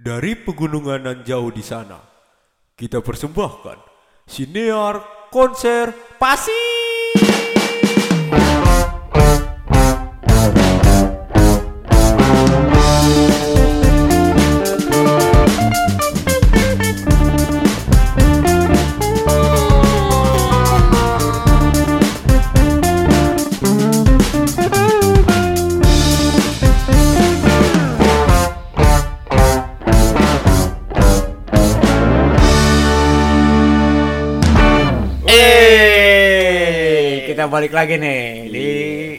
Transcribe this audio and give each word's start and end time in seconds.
Dari 0.00 0.32
pegunungan 0.32 1.04
nan 1.04 1.18
jauh 1.28 1.52
di 1.52 1.60
sana, 1.60 2.00
kita 2.72 3.04
persembahkan 3.04 3.84
Sinear 4.24 5.28
Konser 5.28 5.92
Pasir. 6.16 6.69
Balik 37.50 37.74
lagi 37.74 37.98
nih 37.98 38.22
di 38.46 38.68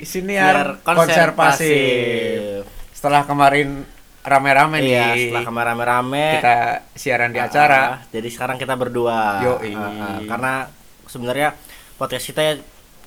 siniar 0.07 0.79
Siniar 0.81 0.87
Konser 0.87 0.95
konser 0.95 1.29
pasif. 1.35 2.63
Setelah 2.95 3.27
kemarin 3.27 3.83
rame-rame 4.23 4.77
nih, 4.79 4.93
Iya, 4.95 5.07
setelah 5.17 5.43
kemarin 5.43 5.67
rame-rame 5.75 6.25
kita 6.39 6.57
siaran 6.93 7.29
di 7.35 7.39
ah, 7.41 7.49
acara. 7.49 8.05
jadi 8.07 8.29
sekarang 8.31 8.55
kita 8.55 8.79
berdua. 8.79 9.41
Yoi. 9.43 9.73
Ah, 9.75 9.83
ah, 9.83 10.17
karena 10.23 10.53
sebenarnya 11.09 11.57
podcast 11.99 12.25
kita 12.31 12.41
ya 12.41 12.53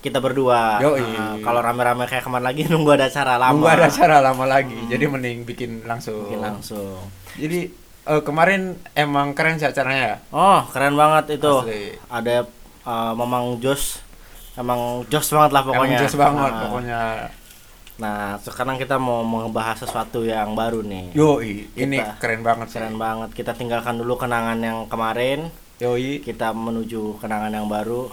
kita 0.05 0.21
berdua. 0.21 0.85
Yoi. 0.85 1.01
Ah, 1.17 1.41
kalau 1.41 1.61
rame-rame 1.65 2.05
kayak 2.05 2.29
kemarin 2.29 2.45
lagi 2.45 2.63
nunggu 2.71 2.91
ada 2.93 3.09
acara 3.09 3.41
lama. 3.41 3.57
Nunggu 3.57 3.71
ada 3.71 3.87
acara 3.89 4.17
lama 4.21 4.45
lagi, 4.45 4.77
jadi 4.93 5.05
mending 5.09 5.49
bikin 5.49 5.89
langsung. 5.89 6.29
Bikin 6.29 6.43
langsung. 6.45 7.01
Jadi 7.41 7.73
eh, 8.11 8.23
kemarin 8.27 8.77
emang 8.93 9.33
keren 9.33 9.57
sih 9.57 9.71
acaranya 9.71 10.05
ya. 10.05 10.17
Oh, 10.35 10.61
keren 10.69 10.99
banget 10.99 11.41
itu. 11.41 11.55
Asli. 11.65 11.97
Ada 12.13 12.45
ah, 12.85 13.17
Mamang 13.17 13.63
Jos. 13.65 14.04
Emang 14.55 14.81
Jos 15.07 15.27
banget 15.29 15.51
lah 15.51 15.63
pokoknya. 15.63 15.97
Emang 15.97 16.03
jos 16.03 16.15
banget 16.15 16.51
Ah. 16.51 16.61
pokoknya. 16.61 17.01
Nah, 17.95 18.19
sekarang 18.39 18.75
kita 18.75 18.97
mau 18.97 19.23
membahas 19.23 19.79
sesuatu 19.79 20.23
yang 20.23 20.53
baru 20.53 20.83
nih. 20.83 21.15
Yoi, 21.15 21.71
ini 21.73 21.97
Kita- 21.97 22.19
keren 22.19 22.43
banget 22.43 22.67
sih. 22.69 22.77
Keren 22.77 22.97
banget. 22.97 23.31
Kita 23.33 23.51
tinggalkan 23.53 23.95
dulu 23.95 24.15
kenangan 24.17 24.59
yang 24.59 24.87
kemarin. 24.87 25.51
Yoi. 25.77 26.19
kita 26.19 26.51
menuju 26.51 27.19
kenangan 27.19 27.51
yang 27.51 27.67
baru 27.67 28.07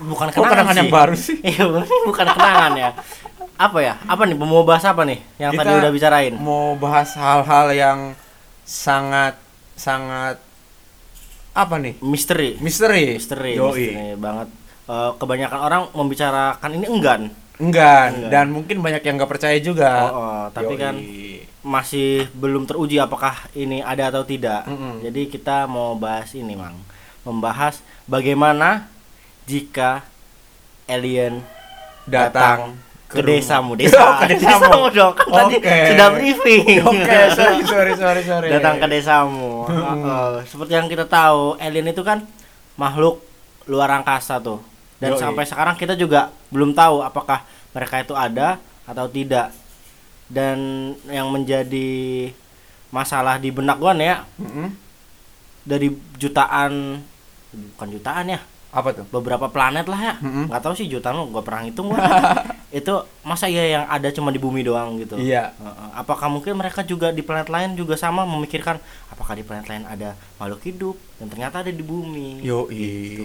bukan 0.00 0.30
Kok 0.30 0.38
kenangan 0.40 0.76
yang 0.76 0.88
baru 0.88 1.12
sih? 1.12 1.34
iya 1.44 1.66
bukan 2.00 2.24
kenangan 2.24 2.72
ya 2.72 2.90
apa 3.52 3.78
ya 3.78 3.94
apa 4.02 4.22
nih 4.22 4.34
mau 4.34 4.62
bahas 4.62 4.82
apa 4.82 5.02
nih 5.02 5.18
yang 5.36 5.50
Kita 5.50 5.60
tadi 5.60 5.72
udah 5.76 5.90
bicarain 5.90 6.34
Mau 6.34 6.74
bahas 6.74 7.10
hal-hal 7.12 7.66
yang 7.70 7.98
sangat 8.62 9.34
sangat 9.74 10.38
apa 11.52 11.74
nih? 11.76 11.98
misteri 12.00 12.54
Misteri. 12.58 13.18
misteri 13.18 13.52
Yoi. 13.52 13.66
misteri 13.68 14.14
banget 14.16 14.48
Eh, 14.92 15.10
kebanyakan 15.16 15.60
orang 15.62 15.82
membicarakan 15.90 16.70
ini 16.70 16.84
enggan 16.86 17.22
Enggak, 17.56 18.12
Enggak. 18.12 18.28
dan 18.28 18.46
mungkin 18.50 18.76
banyak 18.78 19.00
yang 19.00 19.14
nggak 19.14 19.30
percaya 19.30 19.56
juga. 19.56 19.92
Oh, 20.04 20.12
oh, 20.12 20.42
tapi 20.50 20.74
Yoi. 20.74 20.82
kan 20.82 20.94
masih 21.62 22.10
belum 22.32 22.66
teruji 22.66 22.98
apakah 22.98 23.32
ini 23.52 23.80
ada 23.80 24.10
atau 24.10 24.20
tidak 24.22 24.66
Mm-mm. 24.66 25.00
jadi 25.00 25.30
kita 25.30 25.56
mau 25.64 25.94
bahas 25.94 26.34
ini 26.34 26.52
mang 26.52 26.74
membahas 27.22 27.78
bagaimana 28.04 28.90
jika 29.44 30.02
alien 30.84 31.38
datang 32.04 32.74
ke 33.06 33.22
desamu 33.22 33.72
desa 33.72 33.94
Oh, 34.02 34.12
ke 34.18 34.26
desamu. 34.34 34.90
dong 34.90 35.14
kan 35.14 35.26
tadi 35.46 35.56
Oke. 35.56 35.76
sudah 35.88 36.08
briefing 36.10 36.64
Oke, 36.90 37.18
sorry, 37.30 37.62
sorry, 37.62 37.92
sorry, 37.94 38.22
sorry. 38.24 38.48
datang 38.50 38.76
ke 38.76 38.86
desamu 38.90 39.62
Hmm. 39.62 40.02
Heeh. 40.02 40.30
seperti 40.44 40.72
yang 40.74 40.90
kita 40.90 41.06
tahu 41.06 41.54
alien 41.56 41.86
itu 41.86 42.02
kan 42.02 42.26
makhluk 42.74 43.22
luar 43.64 43.86
angkasa 43.92 44.36
tuh 44.36 44.58
dan 45.02 45.10
Yoi. 45.12 45.18
sampai 45.18 45.44
sekarang 45.44 45.74
kita 45.74 45.98
juga 45.98 46.30
belum 46.48 46.70
tahu 46.72 47.02
apakah 47.02 47.42
mereka 47.74 47.98
itu 47.98 48.14
ada 48.14 48.62
atau 48.84 49.06
tidak 49.06 49.50
dan 50.28 50.58
yang 51.06 51.26
menjadi 51.26 52.30
masalah 52.88 53.36
di 53.36 53.50
benak 53.50 53.76
gua 53.76 53.92
nih 53.92 54.06
ya 54.06 54.18
Mm-mm. 54.38 54.68
dari 55.62 55.90
jutaan 56.16 57.02
bukan 57.52 57.88
jutaan 57.90 58.26
ya 58.30 58.40
Apa 58.72 58.88
tuh? 58.92 59.04
beberapa 59.10 59.48
planet 59.48 59.84
lah 59.84 60.00
ya 60.02 60.14
Mm-mm. 60.18 60.48
nggak 60.48 60.62
tahu 60.62 60.72
sih 60.72 60.86
jutaan 60.86 61.12
lo 61.14 61.28
gua 61.28 61.42
pernah 61.42 61.66
hitung 61.66 61.90
gua 61.90 62.00
itu 62.72 62.88
masa 63.20 63.44
iya 63.44 63.68
yang 63.70 63.84
ada 63.84 64.08
cuma 64.08 64.32
di 64.32 64.40
bumi 64.40 64.64
doang 64.64 64.96
gitu 64.96 65.20
Iya. 65.20 65.52
Apakah 65.92 66.32
mungkin 66.32 66.56
mereka 66.56 66.80
juga 66.80 67.12
di 67.12 67.20
planet 67.20 67.48
lain 67.48 67.76
juga 67.76 67.94
sama 67.94 68.24
memikirkan 68.24 68.80
apakah 69.08 69.36
di 69.36 69.44
planet 69.44 69.68
lain 69.68 69.84
ada 69.84 70.16
makhluk 70.38 70.64
hidup 70.64 70.96
dan 71.20 71.28
ternyata 71.28 71.60
ada 71.60 71.68
di 71.68 71.84
bumi 71.84 72.40
Yoi. 72.40 72.72
Gitu. 72.72 73.24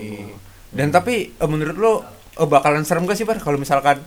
Dan 0.77 0.93
tapi 0.93 1.33
eh, 1.33 1.49
menurut 1.49 1.77
lo 1.77 1.93
eh, 2.37 2.45
bakalan 2.45 2.85
serem 2.85 3.09
gak 3.09 3.17
sih, 3.17 3.25
Bar? 3.25 3.41
Kalau 3.41 3.57
misalkan 3.57 3.97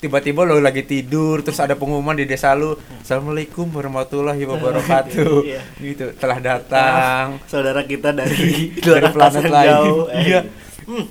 tiba-tiba 0.00 0.44
lo 0.44 0.56
lagi 0.60 0.80
tidur 0.80 1.44
terus 1.44 1.60
ada 1.60 1.76
pengumuman 1.76 2.16
di 2.16 2.24
desa 2.24 2.56
lu 2.56 2.72
Assalamualaikum 3.04 3.68
warahmatullahi 3.68 4.40
wabarakatuh 4.48 5.44
Iya. 5.52 5.60
gitu 5.76 6.16
telah 6.16 6.40
datang 6.40 7.36
saudara 7.44 7.84
kita 7.84 8.08
dari 8.16 8.72
Dari 8.80 9.12
planet 9.12 9.44
lain. 9.44 9.68
jauh 9.68 10.04
eh. 10.08 10.24
Iya. 10.32 10.40
hmm. 10.88 11.04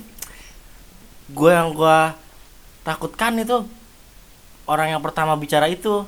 gue 1.30 1.50
yang 1.54 1.70
gua 1.70 2.18
takutkan 2.82 3.38
itu 3.38 3.62
orang 4.66 4.90
yang 4.90 5.02
pertama 5.06 5.38
bicara 5.38 5.70
itu 5.70 6.02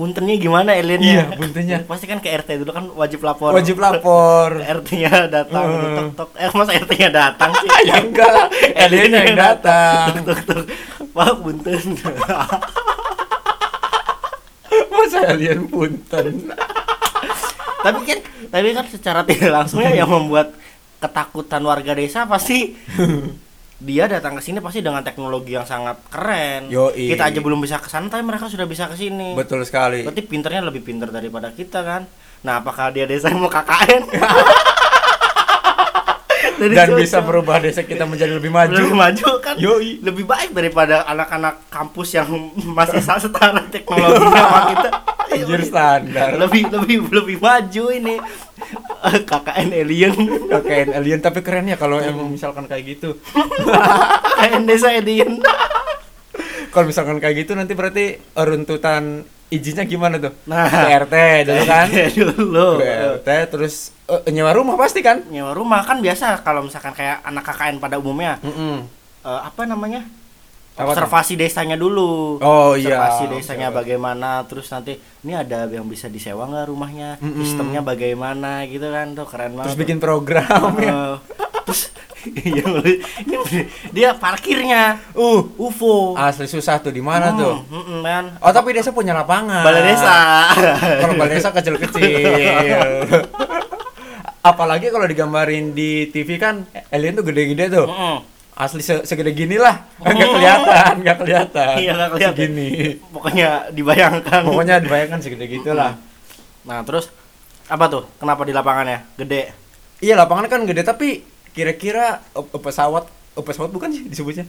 puntennya 0.00 0.40
gimana 0.40 0.72
aliennya 0.72 1.12
Iya, 1.12 1.24
puntennya. 1.36 1.78
pasti 1.92 2.08
kan 2.08 2.24
ke 2.24 2.32
RT 2.32 2.64
dulu 2.64 2.72
kan 2.72 2.88
wajib 2.96 3.20
lapor. 3.20 3.52
Wajib 3.52 3.76
lapor. 3.76 4.56
RT-nya 4.80 5.28
datang. 5.28 5.68
Hmm. 5.68 5.92
tok 5.92 6.08
tok. 6.16 6.30
Eh 6.40 6.48
masa 6.56 6.72
RT-nya 6.72 7.10
datang 7.12 7.52
sih? 7.60 7.68
Ya 7.90 8.00
enggak. 8.00 8.48
Lah 8.48 8.88
yang 8.96 9.36
datang. 9.36 10.24
tok 10.24 10.40
tok 10.48 10.64
pak 11.12 11.30
punten. 11.44 11.84
Masa 14.88 15.18
alien 15.28 15.60
punten? 15.68 16.34
Tapi 17.80 18.00
kan 18.08 18.18
tapi 18.48 18.66
kan 18.72 18.84
secara 18.88 19.20
tidak 19.28 19.52
langsungnya 19.52 19.92
yang 19.92 20.08
membuat 20.08 20.56
ketakutan 21.00 21.60
warga 21.64 21.92
desa 21.96 22.24
pasti 22.24 22.76
dia 23.80 24.04
datang 24.04 24.36
ke 24.36 24.42
sini 24.44 24.60
pasti 24.60 24.84
dengan 24.84 25.00
teknologi 25.00 25.56
yang 25.56 25.64
sangat 25.64 25.96
keren. 26.12 26.68
Yoi. 26.68 27.16
Kita 27.16 27.32
aja 27.32 27.40
belum 27.40 27.64
bisa 27.64 27.80
ke 27.80 27.88
sana 27.88 28.12
tapi 28.12 28.20
mereka 28.20 28.46
sudah 28.46 28.68
bisa 28.68 28.84
ke 28.86 28.96
sini. 28.96 29.32
betul 29.32 29.64
sekali 29.64 30.04
Berarti 30.04 30.22
pinternya 30.28 30.68
lebih 30.68 30.84
pinter 30.84 31.08
daripada 31.08 31.48
kita 31.50 31.80
kan. 31.80 32.04
Nah, 32.40 32.64
apakah 32.64 32.88
dia 32.92 33.04
desa 33.04 33.28
yang 33.28 33.40
mau 33.40 33.52
KKN? 33.52 34.02
Dari 36.60 36.76
dan 36.76 36.92
bisa 36.92 37.24
merubah 37.24 37.56
desa 37.56 37.80
kita 37.80 38.04
menjadi 38.04 38.36
lebih 38.36 38.50
lebih 38.52 38.52
maju 38.52 38.84
maju 38.98 39.28
kan? 39.38 39.54
Yoi. 39.56 40.02
lebih 40.02 40.24
baik 40.26 40.50
daripada 40.50 41.06
anak-anak 41.06 41.70
kampus 41.70 42.18
yang 42.18 42.28
masih 42.74 42.98
setara 42.98 43.62
teknologinya 43.70 44.42
sama 44.42 44.60
kita. 44.74 44.90
Anjir 45.30 45.62
standar. 45.62 46.30
Lebih 46.34 46.62
lebih 46.74 46.96
lebih 47.06 47.36
maju 47.38 47.84
ini. 47.94 48.18
KKN 49.00 49.68
alien. 49.70 50.14
KKN 50.50 50.88
alien 50.98 51.20
tapi 51.22 51.40
keren 51.46 51.70
ya 51.70 51.78
kalau 51.78 52.02
emang 52.02 52.26
misalkan 52.26 52.66
kayak 52.66 52.98
gitu. 52.98 53.14
KKN 54.26 54.66
desa 54.66 54.90
alien. 54.90 55.38
Kalau 56.74 56.86
misalkan 56.86 57.22
kayak 57.22 57.46
gitu 57.46 57.54
nanti 57.54 57.78
berarti 57.78 58.18
runtutan 58.34 59.22
izinnya 59.50 59.84
gimana 59.84 60.16
tuh? 60.22 60.32
Nah. 60.46 60.70
ke 60.70 60.88
RT 61.04 61.14
dulu 61.50 61.62
kan? 61.66 61.86
Dulu. 61.90 62.68
Ke 62.78 62.90
RT 63.18 63.28
terus 63.50 63.90
eh, 64.06 64.30
nyewa 64.30 64.54
rumah 64.54 64.78
pasti 64.78 65.02
kan? 65.02 65.26
Nyewa 65.28 65.52
rumah 65.52 65.82
kan 65.82 65.98
biasa 65.98 66.40
kalau 66.46 66.64
misalkan 66.64 66.94
kayak 66.94 67.20
anak 67.26 67.42
KKN 67.44 67.82
pada 67.82 67.98
umumnya. 67.98 68.38
Mm-mm. 68.40 68.86
eh, 69.26 69.40
apa 69.42 69.66
namanya? 69.66 70.06
Apa 70.78 70.96
observasi 70.96 71.36
desanya 71.36 71.76
dulu. 71.76 72.40
Oh, 72.40 72.72
iya. 72.78 72.96
observasi 72.96 73.24
desanya 73.36 73.68
oke. 73.68 73.84
bagaimana 73.84 74.46
terus 74.46 74.70
nanti 74.70 74.96
ini 75.26 75.36
ada 75.36 75.68
yang 75.68 75.84
bisa 75.84 76.06
disewa 76.06 76.46
nggak 76.46 76.70
rumahnya? 76.70 77.18
Mm-mm. 77.18 77.42
sistemnya 77.42 77.82
bagaimana? 77.82 78.64
Gitu 78.70 78.86
kan 78.86 79.12
tuh 79.18 79.26
keren 79.28 79.58
terus 79.58 79.74
banget 79.74 79.82
bikin 79.82 79.98
program 79.98 80.72
ya. 80.78 80.88
Eh, 80.88 81.14
terus 81.66 81.90
lu- 82.66 83.00
ini 83.18 83.34
dia 83.90 84.12
parkirnya. 84.12 84.96
Uh. 85.12 85.40
UFO 85.56 86.12
asli 86.12 86.44
susah 86.44 86.78
tuh 86.78 86.88
di 86.88 87.00
mana 87.00 87.28
Hmm, 87.28 87.36
tuh? 87.36 87.54
mm, 87.62 87.82
mm, 87.82 88.00
kan 88.02 88.24
oh 88.38 88.50
tapi 88.50 88.70
desa 88.70 88.90
punya 88.90 89.12
lapangan. 89.12 89.60
Balai 89.60 89.82
desa. 89.86 90.14
Kalau 91.00 91.12
balai 91.14 91.34
desa 91.34 91.48
kecil-kecil. 91.50 92.10
Apalagi 94.42 94.88
kalau 94.88 95.04
digambarin 95.04 95.70
di 95.70 96.08
TV 96.08 96.34
kan 96.34 96.64
alien 96.88 97.12
tuh 97.12 97.22
gede-gede 97.22 97.70
tuh. 97.70 97.84
Mm-mm. 97.84 98.16
asli 98.52 98.80
se- 98.80 99.02
segede 99.02 99.30
gini 99.30 99.56
lah. 99.56 99.86
Nggak 99.96 100.28
kelihatan 100.30 100.92
nggak 101.00 101.16
kelihatan. 101.18 101.74
Iya, 101.76 101.90
nggak 101.94 102.08
kelihatan. 102.10 102.36
segini. 102.36 102.68
Pokoknya 103.06 103.48
dibayangkan. 103.70 104.40
Pokoknya 104.42 104.74
dibayangkan 104.78 105.18
segede 105.20 105.46
gitulah 105.46 105.94
nah 106.60 106.84
terus 106.84 107.08
apa 107.66 107.88
tuh? 107.88 108.04
Kenapa 108.16 108.44
di 108.44 108.52
lapangannya? 108.52 109.16
Gede? 109.16 109.48
Iya 109.98 110.12
lapangan 110.14 110.44
kan 110.44 110.60
gede 110.64 110.82
tapi 110.82 111.20
kira-kira 111.50 112.22
pesawat 112.56 113.06
pesawat 113.34 113.70
bukan 113.70 113.90
sih 113.90 114.04
disebutnya? 114.06 114.44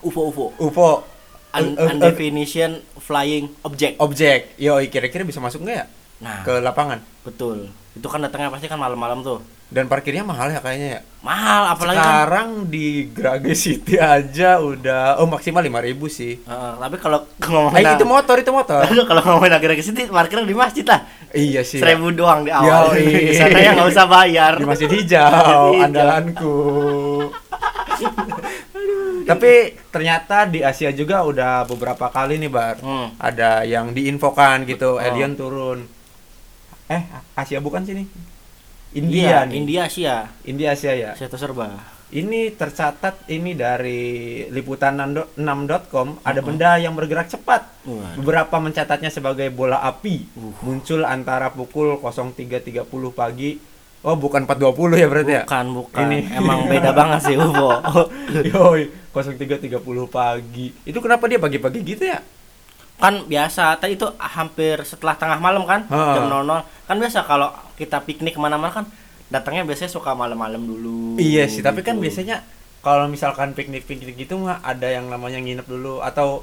UFO 0.00 0.30
UFO 0.30 0.44
UFO 0.58 0.90
Un- 1.48 1.74
undefinition 1.74 2.76
flying 3.00 3.48
object. 3.64 3.96
Objek 3.98 4.52
yo 4.60 4.76
kira-kira 4.86 5.24
bisa 5.24 5.40
masuk 5.40 5.64
nggak 5.64 5.76
ya? 5.80 5.86
Nah, 6.20 6.42
ke 6.44 6.60
lapangan. 6.60 7.00
betul. 7.24 7.72
Itu 7.98 8.06
kan 8.06 8.22
datangnya 8.22 8.54
pasti 8.54 8.70
kan 8.70 8.78
malam-malam 8.78 9.26
tuh. 9.26 9.42
Dan 9.68 9.84
parkirnya 9.84 10.24
mahal 10.24 10.48
ya 10.48 10.64
kayaknya 10.64 10.88
ya. 10.96 11.00
Mahal 11.20 11.76
apalagi 11.76 12.00
kan. 12.00 12.06
Sekarang 12.08 12.48
di 12.72 13.04
Grage 13.12 13.52
City 13.52 14.00
aja 14.00 14.64
udah 14.64 15.20
oh 15.20 15.28
maksimal 15.28 15.60
5000 15.60 16.08
sih. 16.08 16.40
Heeh, 16.40 16.72
tapi 16.80 16.96
kalau 16.96 17.28
ngomongin 17.52 17.84
itu 17.84 18.06
motor, 18.08 18.36
itu 18.40 18.48
motor. 18.48 18.80
Kalau 19.10 19.20
ngomongin 19.26 19.60
ke 19.60 19.84
sini 19.84 20.08
parkirnya 20.08 20.48
di 20.48 20.56
masjid 20.56 20.88
lah. 20.88 21.04
iya 21.36 21.60
sih. 21.60 21.84
Seribu 21.84 22.14
doang 22.16 22.48
di 22.48 22.50
awal. 22.54 22.96
Di 22.96 23.36
sana 23.36 23.58
ya 23.60 23.76
nggak 23.76 23.90
usah 23.92 24.06
bayar. 24.08 24.56
Di 24.56 24.64
Masjid 24.64 24.88
Hijau, 24.88 25.76
andalanku. 25.76 26.56
Tapi 29.28 29.76
ternyata 29.92 30.48
di 30.48 30.64
Asia 30.64 30.88
juga 30.96 31.20
udah 31.20 31.68
beberapa 31.68 32.08
kali 32.08 32.40
nih, 32.40 32.48
Bar. 32.48 32.80
Hmm. 32.80 33.12
Ada 33.20 33.68
yang 33.68 33.92
diinfokan 33.92 34.64
gitu, 34.64 34.96
Betul. 34.96 35.04
alien 35.04 35.32
turun. 35.36 35.97
Eh, 36.88 37.02
Asia 37.36 37.60
bukan 37.60 37.84
sini. 37.84 38.08
Iya, 38.96 39.04
India 39.04 39.36
nih. 39.44 39.54
India 39.60 39.80
Asia. 39.84 40.16
India 40.48 40.68
Asia 40.72 40.92
ya. 40.96 41.10
Asia 41.12 41.28
serba. 41.36 41.76
Ini 42.08 42.56
tercatat 42.56 43.28
ini 43.28 43.52
dari 43.52 44.00
liputan 44.48 44.96
6.com 44.96 46.24
ada 46.24 46.40
benda 46.40 46.80
yang 46.80 46.96
bergerak 46.96 47.28
cepat. 47.28 47.68
Waduh. 47.84 48.16
Beberapa 48.24 48.56
mencatatnya 48.56 49.12
sebagai 49.12 49.52
bola 49.52 49.84
api. 49.84 50.24
Uh. 50.32 50.56
Muncul 50.64 51.04
antara 51.04 51.52
pukul 51.52 52.00
03.30 52.00 52.88
pagi. 53.12 53.60
Oh, 54.00 54.16
bukan 54.16 54.48
4.20 54.48 55.04
ya 55.04 55.08
berarti 55.10 55.32
ya? 55.36 55.44
Bukan, 55.44 55.66
bukan. 55.74 56.00
Ini. 56.08 56.18
Emang 56.40 56.64
beda 56.64 56.96
banget 56.96 57.20
sih 57.28 57.36
UFO. 57.36 57.76
Yoi, 58.56 58.88
03.30 59.12 59.84
pagi. 60.08 60.72
Itu 60.88 61.04
kenapa 61.04 61.28
dia 61.28 61.36
pagi-pagi 61.36 61.84
gitu 61.84 62.08
ya? 62.08 62.24
Kan 62.98 63.22
biasa 63.22 63.78
tadi 63.78 63.94
itu 63.94 64.06
hampir 64.18 64.82
setelah 64.82 65.14
tengah 65.14 65.38
malam 65.38 65.62
kan 65.62 65.86
Ha. 65.86 66.14
jam 66.14 66.26
00 66.26 66.44
kan 66.84 66.96
biasa 66.96 67.22
kalau 67.22 67.48
kita 67.74 67.98
piknik 68.00 68.34
ke 68.34 68.40
mana-mana 68.40 68.70
kan 68.72 68.84
datangnya 69.28 69.62
biasanya 69.62 69.88
suka 69.88 70.12
malam-malam 70.12 70.58
dulu 70.58 71.14
Iya 71.14 71.46
sih, 71.46 71.60
tapi 71.60 71.80
kan 71.80 71.94
gitu. 71.94 72.04
biasanya 72.04 72.42
kalau 72.78 73.06
misalkan 73.06 73.52
piknik-piknik 73.52 74.16
gitu 74.16 74.34
mah 74.36 74.58
ada 74.60 74.88
yang 74.88 75.06
namanya 75.06 75.36
nginep 75.36 75.64
dulu 75.64 76.00
atau 76.00 76.42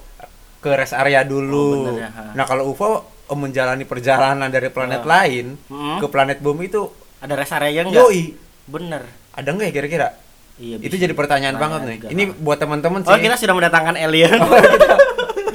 ke 0.58 0.72
rest 0.72 0.94
area 0.94 1.22
dulu. 1.22 1.88
Oh, 1.88 1.94
ya, 1.94 2.08
ha. 2.08 2.32
nah, 2.32 2.44
kalau 2.44 2.68
UFO 2.68 3.04
menjalani 3.32 3.84
perjalanan 3.84 4.48
dari 4.48 4.68
planet 4.68 5.02
Ha. 5.02 5.08
lain 5.08 5.58
Mm-mm. 5.66 5.98
ke 5.98 6.08
planet 6.08 6.40
bumi 6.40 6.68
itu 6.68 6.86
ada 7.18 7.34
rest 7.34 7.52
area 7.52 7.82
enggak 7.82 8.00
yoi, 8.00 8.38
bener 8.66 9.02
ada 9.32 9.50
nggak 9.50 9.66
ya 9.66 9.74
kira-kira? 9.74 10.08
iya 10.56 10.78
Itu 10.78 10.96
jadi 10.96 11.12
pertanyaan 11.12 11.58
banget 11.58 11.82
nih. 11.84 11.98
Ini 12.08 12.24
buat 12.38 12.56
teman-teman 12.56 13.02
oh 13.02 13.12
sih. 13.12 13.20
kita 13.20 13.36
sudah 13.36 13.54
mendatangkan 13.54 13.98
alien 13.98 14.40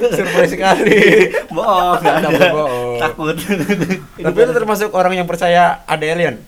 surprise 0.09 0.49
sekali. 0.49 0.99
bohong 1.55 1.99
nggak 1.99 2.15
ada 2.17 2.29
Takut 2.31 2.51
bohong. 2.51 2.97
takut 2.97 3.35
Tapi 4.17 4.37
lu 4.41 4.51
termasuk 4.51 4.89
orang 4.91 5.13
yang 5.13 5.27
percaya 5.27 5.85
ada 5.85 6.01
alien? 6.01 6.41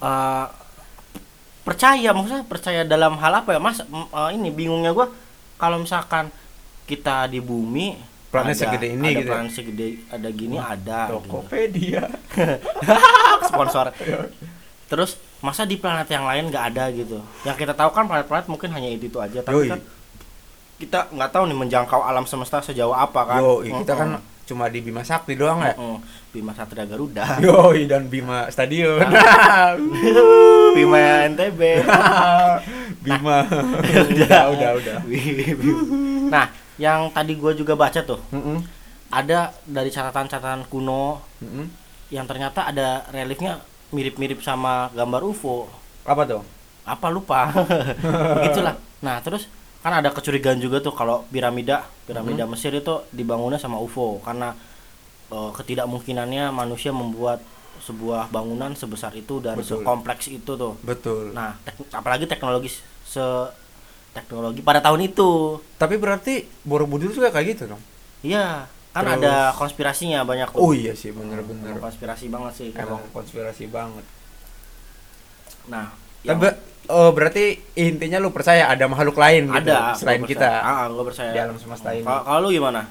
Eh, 0.00 0.46
percaya 1.60 2.10
maksudnya 2.10 2.42
percaya 2.42 2.82
dalam 2.82 3.16
hal 3.16 3.32
apa 3.36 3.52
ya 3.52 3.60
mas 3.60 3.80
eh, 3.80 4.28
ini 4.32 4.48
bingungnya 4.48 4.90
gua 4.90 5.08
kalau 5.56 5.76
misalkan 5.78 6.28
kita 6.84 7.24
di 7.26 7.38
bumi 7.38 7.96
Planet 8.30 8.54
ada- 8.54 8.62
segede 8.62 8.86
ini 8.90 9.06
ada 9.06 9.12
gitu 9.12 9.26
ya? 9.26 9.32
planet 9.32 9.52
segede 9.52 9.86
ada 10.06 10.28
gini 10.30 10.56
ada 10.56 11.00
gitu. 11.04 11.14
Tokopedia. 11.20 12.02
sponsor 13.48 13.90
terus 14.86 15.10
masa 15.38 15.62
di 15.62 15.74
planet 15.74 16.06
yang 16.06 16.24
lain 16.24 16.46
nggak 16.46 16.64
ada 16.70 16.84
gitu 16.90 17.18
yang 17.42 17.54
kita 17.54 17.72
tahu 17.72 17.90
kan 17.90 18.06
planet-planet 18.06 18.46
mungkin 18.46 18.70
hanya 18.70 18.86
itu 18.86 19.06
itu 19.06 19.18
aja 19.18 19.38
tapi 19.40 19.66
Yoi. 19.66 19.70
kan 19.70 19.80
kita 20.80 21.12
nggak 21.12 21.30
tahu 21.30 21.44
nih 21.44 21.58
menjangkau 21.58 22.00
alam 22.00 22.24
semesta 22.24 22.58
sejauh 22.58 22.90
apa 22.90 23.20
kan 23.22 23.40
Yo, 23.40 23.60
kita 23.60 23.92
kan 23.92 24.08
cuma 24.42 24.66
di 24.66 24.80
Bima 24.80 25.04
Sakti 25.04 25.36
doang 25.36 25.60
ya. 25.60 25.76
Bima 26.30 26.50
Satria 26.50 26.82
Garuda 26.82 27.36
Yoi 27.44 27.84
dan 27.84 28.06
Bima 28.06 28.48
Stadion. 28.48 28.98
Bima 30.76 30.98
NTB 31.28 31.60
Bima. 33.04 33.44
udah, 34.10 34.42
udah, 34.50 34.70
udah. 34.76 34.96
nah 36.26 36.46
yang 36.76 37.10
tadi 37.10 37.34
gua 37.34 37.52
juga 37.52 37.74
baca 37.74 38.00
tuh 38.00 38.18
Mm-mm. 38.30 38.62
ada 39.10 39.52
dari 39.62 39.90
catatan-catatan 39.90 40.64
kuno 40.66 41.20
Mm-mm. 41.38 41.66
yang 42.08 42.24
ternyata 42.24 42.66
ada 42.66 43.04
reliefnya 43.10 43.60
mirip-mirip 43.90 44.40
sama 44.40 44.88
gambar 44.90 45.22
UFO 45.24 45.66
Apa 46.02 46.24
tuh? 46.24 46.42
apa 46.80 47.06
lupa 47.06 47.52
begitulah 48.34 48.74
nah 48.98 49.20
terus 49.20 49.46
kan 49.80 49.92
ada 49.94 50.08
kecurigaan 50.08 50.58
juga 50.58 50.78
tuh 50.78 50.92
kalau 50.92 51.24
piramida 51.26 51.88
piramida 52.04 52.44
Hmm. 52.44 52.52
Mesir 52.52 52.70
itu 52.70 53.00
dibangunnya 53.10 53.56
sama 53.56 53.76
UFO 53.76 54.20
karena 54.20 54.52
eh, 55.28 55.50
ketidakmungkinannya 55.54 56.50
manusia 56.50 56.90
membuat 56.90 57.40
sebuah 57.80 58.28
bangunan 58.28 58.74
sebesar 58.74 59.14
itu 59.14 59.40
dan 59.40 59.56
Betul. 59.56 59.80
sekompleks 59.80 60.28
itu 60.28 60.52
tuh 60.52 60.76
Betul. 60.80 61.32
nah 61.32 61.56
tek- 61.62 61.88
apalagi 61.90 62.26
teknologi 62.26 62.68
se 63.02 63.24
teknologi 64.10 64.60
pada 64.60 64.80
tahun 64.80 65.06
itu 65.06 65.56
Tapi 65.76 65.96
berarti 65.96 66.44
Borobudur 66.60 67.08
juga 67.08 67.30
kayak 67.30 67.46
gitu 67.48 67.62
dong. 67.68 67.80
iya 68.20 68.68
kan 68.90 69.06
Terus- 69.06 69.16
ada 69.22 69.34
konspirasinya 69.54 70.20
banyak 70.22 70.50
tuh 70.50 70.60
Oh 70.60 70.74
iya 70.74 70.92
sih, 70.92 71.08
bener-bener. 71.10 71.78
konspirasi 71.78 72.26
banget 72.26 72.52
sih 72.52 72.68
Emang 72.74 73.00
konspirasi 73.08 73.64
banget. 73.66 74.04
nah 75.68 75.94
yang- 76.20 76.36
Tapi 76.36 76.48
oh, 76.90 77.10
berarti 77.10 77.44
intinya 77.74 78.18
lu 78.18 78.28
percaya 78.28 78.66
ada 78.66 78.84
makhluk 78.84 79.14
lain 79.14 79.46
gitu 79.48 79.70
ada 79.70 79.94
selain 79.94 80.20
kita. 80.22 80.42
percaya. 80.42 80.60
ah 80.60 80.84
gua 80.86 81.04
percaya 81.04 81.30
di 81.30 81.38
alam 81.38 81.56
semesta 81.56 81.88
ini. 81.90 82.02
Kalau- 82.02 82.40
lu 82.40 82.50
gimana 82.50 82.82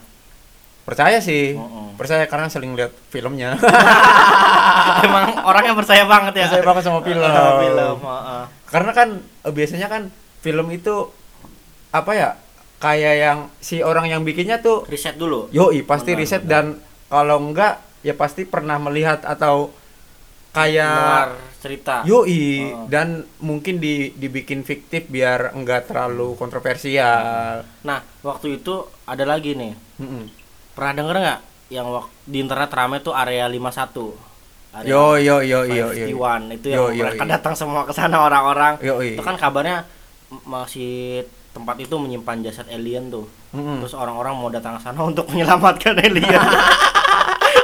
Percaya 0.79 1.21
sih. 1.21 1.53
Mm-mm. 1.53 1.93
Percaya 1.93 2.25
karena 2.25 2.49
sering 2.49 2.73
lihat 2.73 2.89
filmnya. 3.09 3.53
emang 5.05 5.25
orangnya 5.43 5.77
percaya 5.77 6.01
banget 6.03 6.33
ya 6.35 6.45
Percaya 6.49 6.65
banget 6.65 6.83
sama 6.83 6.99
film. 7.03 7.21
film 7.21 7.97
heeh. 8.01 8.43
Karena 8.65 8.91
kan 8.91 9.09
eh, 9.21 9.53
biasanya 9.53 9.85
kan 9.85 10.01
film 10.39 10.67
itu 10.69 11.13
apa 11.91 12.11
ya? 12.11 12.29
Kayak 12.79 13.15
yang 13.19 13.39
si 13.59 13.83
orang 13.83 14.07
yang 14.07 14.23
bikinnya 14.23 14.63
tuh 14.63 14.87
riset 14.87 15.13
dulu 15.13 15.51
yoi 15.51 15.83
pasti 15.83 16.15
Benar, 16.15 16.21
riset 16.23 16.41
benar. 16.41 16.49
dan 16.49 16.65
kalau 17.05 17.37
enggak 17.43 17.73
ya 17.99 18.15
pasti 18.15 18.47
pernah 18.47 18.79
melihat 18.79 19.19
atau 19.21 19.69
kayak 20.49 21.35
cerita 21.59 22.01
yoi 22.03 22.71
Oh. 22.71 22.87
dan 22.87 23.07
mungkin 23.39 23.77
di 23.77 24.11
dibikin 24.11 24.61
fiktif 24.61 25.05
biar 25.05 25.51
enggak 25.51 25.85
terlalu 25.85 26.33
kontroversial. 26.33 27.61
nah 27.81 27.99
waktu 28.21 28.57
itu 28.57 28.73
ada 29.03 29.23
lagi 29.23 29.53
nih 29.53 29.75
Mm-mm. 29.97 30.23
pernah 30.71 30.93
denger 30.95 31.15
nggak 31.17 31.39
yang 31.69 31.87
di 32.23 32.37
internet 32.39 32.69
rame 32.69 32.97
tuh 32.99 33.11
area 33.11 33.45
51 33.45 33.59
area 34.71 34.87
Yo 34.87 35.17
yo 35.17 35.35
yo 35.41 35.59
yo 35.63 35.87
yo. 35.91 36.05
51 36.07 36.55
itu 36.55 36.67
Yo, 36.69 36.87
yang 36.87 36.95
yo, 36.95 37.03
mereka 37.05 37.23
yo. 37.23 37.31
datang 37.31 37.53
semua 37.53 37.83
ke 37.83 37.91
sana 37.91 38.17
orang-orang 38.19 38.79
itu 38.79 39.19
kan 39.19 39.35
kabarnya 39.35 39.83
masih 40.43 41.25
tempat 41.49 41.75
itu 41.77 41.91
menyimpan 41.91 42.39
jasad 42.41 42.69
alien 42.69 43.09
tuh 43.09 43.25
Mm-mm. 43.51 43.81
terus 43.81 43.93
orang-orang 43.93 44.33
mau 44.33 44.47
datang 44.47 44.77
ke 44.77 44.81
sana 44.81 45.01
untuk 45.01 45.25
menyelamatkan 45.27 45.97
alien 45.97 46.39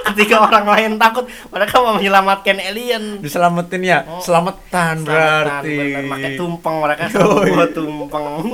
ketika 0.07 0.35
orang 0.39 0.65
lain 0.67 0.91
takut 0.95 1.23
mereka 1.47 1.75
mau 1.77 1.93
menyelamatkan 1.93 2.57
alien 2.59 3.19
Diselamatin 3.19 3.81
ya. 3.81 3.99
Oh. 4.03 4.19
Selamatan 4.19 5.01
berarti. 5.01 5.77
pakai 6.05 6.31
tumpeng 6.35 6.75
mereka 6.77 7.09
buat 7.09 7.71
tumpeng 7.71 8.25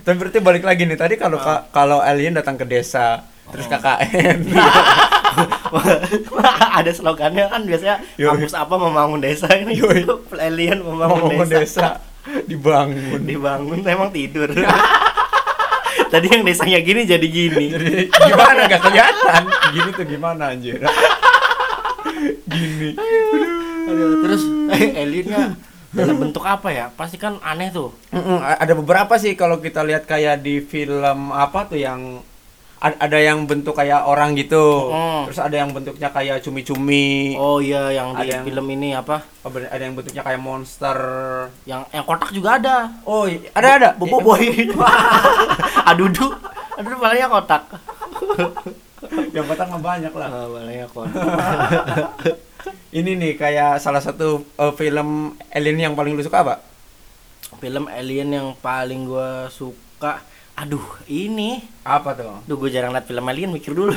Tapi 0.00 0.16
berarti 0.16 0.38
balik 0.38 0.64
lagi 0.64 0.82
nih 0.82 0.96
tadi 0.96 1.14
kalau 1.14 1.36
Oh. 1.36 1.42
ka- 1.42 1.68
kalau 1.70 1.98
alien 2.00 2.32
datang 2.32 2.54
ke 2.54 2.64
desa 2.64 3.22
terus 3.46 3.64
KKN. 3.64 4.44
ada 6.74 6.90
slogannya 6.90 7.46
kan 7.46 7.62
biasanya 7.62 7.96
Yoi. 8.16 8.28
kampus 8.28 8.54
apa 8.54 8.74
membangun 8.74 9.18
desa 9.18 9.46
ini 9.50 9.76
Yoi. 9.76 10.02
alien 10.40 10.80
membangun 10.80 11.30
Ngomong 11.30 11.46
desa. 11.46 11.60
desa 11.60 11.88
dibangun. 12.44 13.20
dibangun 13.22 13.78
emang 13.82 14.10
tidur 14.10 14.50
tadi 16.08 16.26
yang 16.26 16.42
desanya 16.42 16.78
gini 16.78 17.04
jadi 17.04 17.26
gini 17.26 17.66
Jadi 17.74 17.92
gimana 18.10 18.60
nggak 18.64 18.80
kelihatan? 18.80 19.42
Gini 19.70 19.90
tuh 19.92 20.06
gimana 20.06 20.42
anjir? 20.50 20.80
Gini. 22.48 22.96
Aduh, 23.84 24.20
terus 24.22 24.42
eh, 24.70 24.98
aliennya 24.98 25.54
dalam 25.88 26.16
bentuk 26.18 26.44
apa 26.44 26.68
ya 26.68 26.86
pasti 26.90 27.16
kan 27.16 27.40
aneh 27.40 27.68
tuh 27.68 27.96
Mm-mm, 28.10 28.36
a- 28.38 28.60
ada 28.60 28.74
beberapa 28.74 29.16
sih 29.16 29.32
kalau 29.32 29.56
kita 29.56 29.80
lihat 29.80 30.04
kayak 30.04 30.36
di 30.38 30.60
film 30.60 31.32
apa 31.32 31.64
tuh 31.64 31.80
yang 31.80 32.20
ada 32.80 33.18
yang 33.18 33.42
bentuk 33.42 33.72
kayak 33.72 34.02
orang 34.02 34.32
gitu. 34.32 34.88
Mm. 34.88 35.26
Terus 35.26 35.40
ada 35.40 35.56
yang 35.56 35.70
bentuknya 35.70 36.08
kayak 36.08 36.38
cumi-cumi. 36.40 37.34
oh 37.34 37.58
iya 37.58 37.90
yang 37.92 38.14
di 38.14 38.22
Ada 38.24 38.32
yang- 38.32 38.46
film 38.46 38.66
ini 38.70 38.88
apa 38.92 39.26
Oh, 39.40 39.50
ada 39.50 39.80
yang 39.80 39.92
bentuknya 39.92 40.22
kayak 40.22 40.38
monster. 40.38 40.98
yang 41.64 41.82
yang 41.88 42.02
kotak 42.02 42.30
juga 42.30 42.54
ada 42.54 42.76
Oh, 43.02 43.26
ada 43.26 43.68
ada. 43.68 43.88
bobo 43.92 44.22
boy 44.22 44.44
adudu 45.90 46.30
adudu 46.74 46.96
palanya 46.96 47.26
kotak 47.28 47.62
yang 49.34 49.44
kotak 49.44 49.66
mah 49.68 49.80
banyak 49.80 50.12
lah. 50.12 50.28
Ah, 50.28 50.46
palanya 50.46 50.86
kotak 50.86 51.24
Ini 52.90 53.10
nih 53.14 53.32
kayak 53.34 53.78
salah 53.78 53.98
satu 53.98 54.42
eh, 54.54 54.72
film 54.72 55.08
alien 55.48 55.78
yang 55.80 55.94
paling 55.94 56.12
lu 56.12 56.22
suka 56.22 56.40
apa? 56.40 56.54
film 57.56 57.88
alien 57.88 58.28
yang 58.28 58.48
paling 58.54 59.02
gua 59.04 59.48
suka 59.48 60.20
Aduh, 60.58 60.82
ini. 61.06 61.62
Apa 61.80 62.12
tuh? 62.12 62.42
Duh, 62.44 62.56
gue 62.56 62.68
jarang 62.68 62.90
liat 62.90 63.04
film 63.04 63.22
alien 63.22 63.48
mikir 63.48 63.70
dulu. 63.70 63.94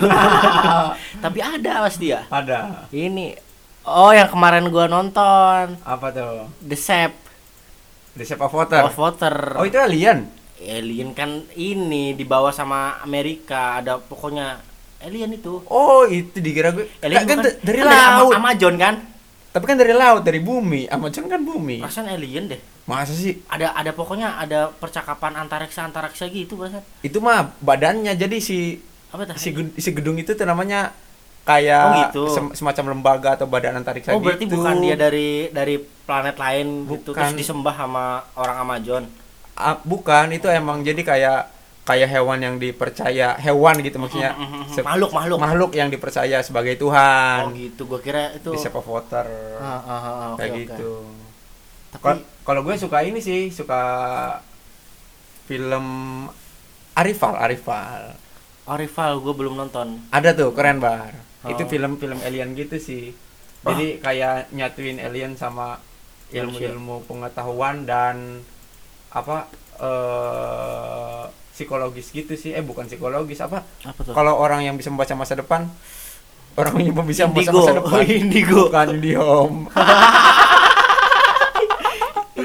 Tapi 1.24 1.40
ada 1.40 1.82
pasti 1.82 2.10
ya. 2.10 2.22
Ada. 2.28 2.86
Ini. 2.90 3.34
Oh, 3.82 4.10
yang 4.10 4.30
kemarin 4.30 4.70
gua 4.70 4.86
nonton. 4.86 5.74
Apa 5.82 6.08
tuh? 6.12 6.46
The 6.62 6.78
Shape 6.78 7.18
The 8.14 8.22
Shape 8.24 8.38
of 8.40 8.54
Water. 8.54 8.86
of 8.86 8.94
Water. 8.94 9.58
Oh 9.58 9.66
itu 9.66 9.74
alien. 9.76 10.30
Alien 10.60 11.12
kan 11.12 11.50
ini 11.52 12.14
dibawa 12.14 12.52
sama 12.52 13.02
Amerika. 13.02 13.82
Ada 13.82 13.98
pokoknya 13.98 14.62
alien 15.02 15.34
itu. 15.34 15.66
Oh 15.66 16.06
itu 16.06 16.38
dikira 16.38 16.70
gue. 16.72 16.86
Alien 17.02 17.26
kan 17.26 17.38
bukan- 17.40 17.46
da- 17.48 17.58
dari 17.60 17.78
kan 17.80 17.90
laut. 17.90 18.32
Ama- 18.32 18.54
Amazon 18.54 18.76
kan? 18.78 18.96
Tapi 19.50 19.64
kan 19.66 19.76
dari 19.76 19.92
laut, 19.92 20.22
dari 20.22 20.40
bumi. 20.40 20.86
Amazon 20.88 21.26
kan 21.26 21.42
bumi. 21.42 21.82
Perasaan 21.82 22.08
alien 22.08 22.48
deh. 22.48 22.62
Masa 22.90 23.14
sih? 23.14 23.40
Ada 23.46 23.72
ada 23.72 23.92
pokoknya 23.94 24.36
ada 24.36 24.74
percakapan 24.74 25.38
antariksa 25.38 25.86
antariksa 25.86 26.26
gitu 26.28 26.58
perasaan. 26.58 26.84
Itu 27.02 27.22
mah 27.22 27.54
badannya 27.62 28.18
jadi 28.18 28.38
si 28.42 28.82
Apa 29.12 29.28
tah? 29.28 29.36
si, 29.38 29.52
ged- 29.52 29.76
si 29.78 29.90
gedung 29.92 30.18
itu 30.18 30.34
tuh 30.34 30.48
namanya 30.48 30.92
kayak 31.42 31.84
Oh, 31.84 31.94
gitu. 32.06 32.24
sem- 32.30 32.54
semacam 32.54 32.94
lembaga 32.98 33.30
atau 33.34 33.50
badan 33.50 33.82
antariksa 33.82 34.14
Oh 34.14 34.22
berarti 34.22 34.46
gitu. 34.46 34.62
bukan 34.62 34.78
dia 34.82 34.96
dari 34.98 35.50
dari 35.50 35.76
planet 35.82 36.38
lain 36.38 36.86
gitu 36.86 37.12
terus 37.14 37.34
Bukan. 37.34 37.40
disembah 37.40 37.76
sama 37.76 38.06
orang 38.38 38.58
Amazon. 38.62 39.04
Ah, 39.54 39.78
bukan, 39.82 40.32
itu 40.32 40.48
emang 40.50 40.82
jadi 40.82 41.02
kayak 41.02 41.42
kayak 41.82 42.10
hewan 42.10 42.40
yang 42.40 42.56
dipercaya, 42.58 43.36
hewan 43.38 43.76
gitu 43.82 43.98
maksudnya. 43.98 44.38
Se- 44.70 44.86
makhluk 44.86 45.12
makhluk. 45.12 45.38
makhluk 45.42 45.72
yang 45.74 45.90
dipercaya 45.90 46.40
sebagai 46.42 46.78
Oh 46.78 46.88
Tuhan. 46.88 47.42
gitu, 47.58 47.86
gua 47.86 48.00
kira 48.00 48.32
itu. 48.38 48.54
Di 48.54 48.60
Water. 48.62 49.26
Ah, 49.60 49.66
ah, 49.66 49.82
ah, 49.82 50.02
ah, 50.08 50.32
kayak 50.38 50.52
oke. 50.52 50.62
gitu. 50.66 50.92
Kalau 52.42 52.62
gue 52.62 52.74
suka 52.76 53.06
ini 53.06 53.22
sih, 53.22 53.54
suka 53.54 53.82
film 55.46 55.86
Arifal, 56.94 57.38
Arifal. 57.38 58.18
Orival 58.66 59.20
gue 59.20 59.34
belum 59.34 59.58
nonton. 59.58 60.00
Ada 60.10 60.34
tuh, 60.34 60.54
keren 60.54 60.78
bar. 60.78 61.12
Itu 61.44 61.66
Oh. 61.66 61.70
film-film 61.70 62.22
alien 62.22 62.54
gitu 62.54 62.78
sih. 62.78 63.10
Jadi 63.62 63.98
kayak 63.98 64.54
nyatuin 64.54 64.98
alien 64.98 65.34
sama 65.34 65.78
ilmu-ilmu 66.32 67.06
pengetahuan 67.06 67.86
dan 67.86 68.42
apa 69.12 69.50
eh 69.78 71.24
psikologis 71.52 72.10
gitu 72.10 72.34
sih. 72.34 72.54
Eh 72.54 72.62
bukan 72.62 72.86
psikologis 72.86 73.42
apa? 73.42 73.66
Apa 73.82 74.00
tuh? 74.02 74.14
Kalau 74.14 74.38
orang 74.38 74.62
yang 74.62 74.78
bisa 74.78 74.94
membaca 74.94 75.14
masa 75.14 75.34
depan, 75.34 75.66
orang 76.56 76.74
yang 76.80 76.94
bisa 77.04 77.26
membaca 77.26 77.52
masa 77.52 77.74
depan. 77.82 77.92
Oh, 77.92 78.02
Indigo. 78.22 78.62
Bukan 78.70 78.88
Indihome. 78.98 79.60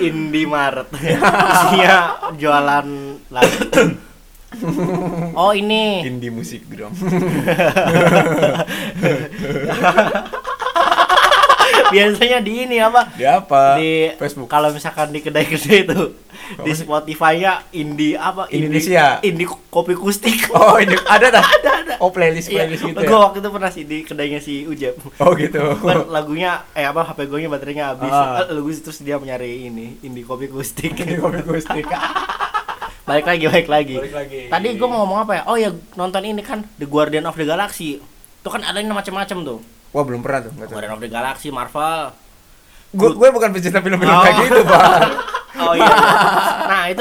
Indomaret. 0.01 0.89
Isinya 0.93 2.31
jualan 2.37 2.87
lagu. 3.33 3.61
Oh 5.37 5.53
ini 5.53 6.01
Indie 6.07 6.33
musik 6.33 6.65
dong. 6.71 6.95
biasanya 11.89 12.39
di 12.41 12.53
ini 12.65 12.77
apa? 12.79 13.11
Di 13.13 13.25
apa? 13.25 13.77
Di 13.77 14.13
Facebook. 14.17 14.47
Kalau 14.47 14.71
misalkan 14.71 15.11
di 15.11 15.21
kedai-kedai 15.21 15.81
itu 15.83 16.01
di 16.63 16.73
Spotify-nya 16.73 17.67
indie 17.73 18.15
apa? 18.15 18.47
Indie- 18.49 18.71
Indonesia. 18.71 19.07
Indie, 19.21 19.49
kopi 19.69 19.95
kustik. 19.95 20.49
Oh, 20.57 20.81
ini 20.81 20.97
ada 21.05 21.29
dah. 21.31 21.45
Ada, 21.45 21.71
ada. 21.83 21.95
Oh, 22.01 22.09
playlist 22.09 22.49
Iya, 22.49 22.65
playlist 22.65 22.83
gitu 22.83 22.97
gue 22.99 23.09
ya. 23.09 23.21
waktu 23.21 23.39
itu 23.39 23.49
pernah 23.51 23.71
sih 23.71 23.85
di 23.85 23.99
kedainya 24.03 24.41
si 24.41 24.65
Ujep. 24.65 24.95
Oh, 25.21 25.37
gitu. 25.37 25.61
Kan 25.87 26.09
lagunya 26.09 26.65
eh 26.73 26.85
apa 26.85 27.05
HP 27.05 27.29
gue 27.29 27.39
nya 27.41 27.49
baterainya 27.49 27.85
habis. 27.93 28.09
Ah. 28.09 28.43
Eh, 28.43 28.53
Lagu 28.53 28.69
terus 28.69 28.99
dia 29.01 29.17
nyari 29.17 29.69
ini 29.69 30.01
indie 30.01 30.25
kopi 30.25 30.49
kustik. 30.49 30.97
Ini 31.03 31.19
kopi 31.19 31.41
kustik. 31.43 31.85
balik 33.07 33.23
lagi, 33.23 33.45
balik 33.47 33.69
lagi. 33.71 33.95
Balik 33.97 34.15
lagi. 34.17 34.41
Tadi 34.51 34.69
gue 34.75 34.89
mau 34.89 35.07
ngomong 35.07 35.19
apa 35.23 35.33
ya? 35.39 35.43
Oh 35.47 35.55
ya 35.55 35.71
nonton 35.95 36.23
ini 36.25 36.43
kan 36.43 36.67
The 36.75 36.87
Guardian 36.87 37.23
of 37.25 37.39
the 37.39 37.47
Galaxy. 37.47 38.03
Itu 38.43 38.49
kan 38.51 38.63
ada 38.63 38.79
macam-macam 38.83 39.39
tuh. 39.45 39.59
Wah, 39.97 40.05
belum 40.05 40.21
pernah 40.21 40.45
tuh. 40.45 40.53
Guardian 40.61 40.93
of 40.93 41.01
the 41.01 41.09
Galaxy, 41.09 41.49
Marvel. 41.49 42.13
Gue 42.93 43.11
gue 43.13 43.29
bukan 43.31 43.49
pecinta 43.51 43.81
film-film 43.81 44.07
Oh. 44.07 44.21
kayak 44.21 44.37
gitu, 44.43 44.61
Bang. 44.63 45.11
Oh 45.57 45.73
iya. 45.73 45.89
nah 46.69 46.85
itu 46.85 47.01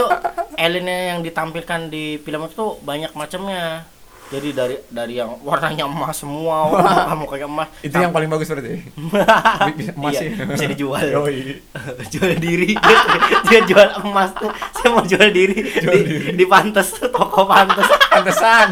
aliennya 0.55 1.11
yang 1.11 1.19
ditampilkan 1.19 1.91
di 1.91 2.15
film 2.17 2.47
itu 2.47 2.55
tuh 2.55 2.79
banyak 2.79 3.11
macamnya. 3.11 3.83
Jadi 4.25 4.55
dari 4.55 4.75
dari 4.87 5.13
yang 5.13 5.43
warnanya 5.43 5.83
emas 5.83 6.15
semua, 6.15 6.63
warna 6.71 7.13
mukanya 7.13 7.45
emas. 7.45 7.67
Itu 7.83 7.93
yang 7.93 8.09
paling 8.09 8.25
bagus 8.25 8.47
berarti. 8.47 8.79
Emas 9.91 10.07
Iya, 10.09 10.19
sih. 10.23 10.29
bisa 10.47 10.65
dijual. 10.65 11.03
Yoi. 11.03 11.59
jual 12.07 12.31
diri 12.39 12.73
dia, 12.73 12.97
dia 13.43 13.59
jual 13.67 13.87
emas 14.01 14.31
tuh 14.33 14.47
saya 14.71 14.89
mau 14.89 15.03
jual 15.03 15.29
diri 15.29 15.59
di, 15.61 15.99
di 16.33 16.45
pantes 16.47 16.95
toko 16.97 17.43
pantes 17.43 17.85
Pantesan. 18.07 18.71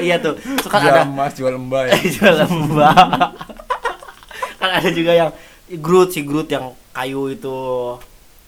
iya 0.06 0.16
tuh 0.16 0.34
suka 0.58 0.76
Jual 0.78 0.92
ada 0.92 1.02
emas, 1.02 1.32
jual 1.32 1.50
lembah 1.50 1.82
ya. 1.86 1.94
jual 2.14 2.34
lembah 2.38 2.94
kan 4.56 4.70
ada 4.72 4.90
juga 4.90 5.12
yang 5.12 5.30
Groot 5.68 6.10
si 6.10 6.22
Groot 6.22 6.46
yang 6.46 6.72
kayu 6.90 7.28
itu 7.28 7.58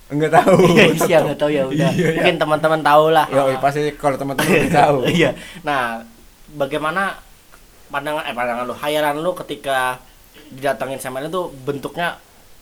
Enggak 0.08 0.40
tahu. 0.40 0.56
iya 0.72 0.84
sih 0.94 1.10
nggak 1.10 1.36
tahu 1.36 1.50
ya 1.50 1.62
udah 1.64 1.76
Iya, 1.76 1.88
iya. 1.92 2.08
mungkin 2.14 2.36
teman-teman 2.38 2.80
tahu 2.80 3.04
lah 3.10 3.26
Yoi, 3.28 3.56
pasti 3.58 3.92
kalau 3.92 4.16
teman-teman 4.16 4.72
tahu. 4.72 5.04
iya 5.06 5.36
nah 5.60 6.00
bagaimana 6.50 7.20
pandangan 7.88 8.24
eh 8.24 8.32
pandangan 8.32 8.64
lu 8.64 8.74
hayalan 8.74 9.16
lu 9.18 9.36
ketika 9.36 10.00
didatangin 10.48 10.96
sama 10.96 11.20
itu 11.20 11.52
bentuknya 11.58 12.16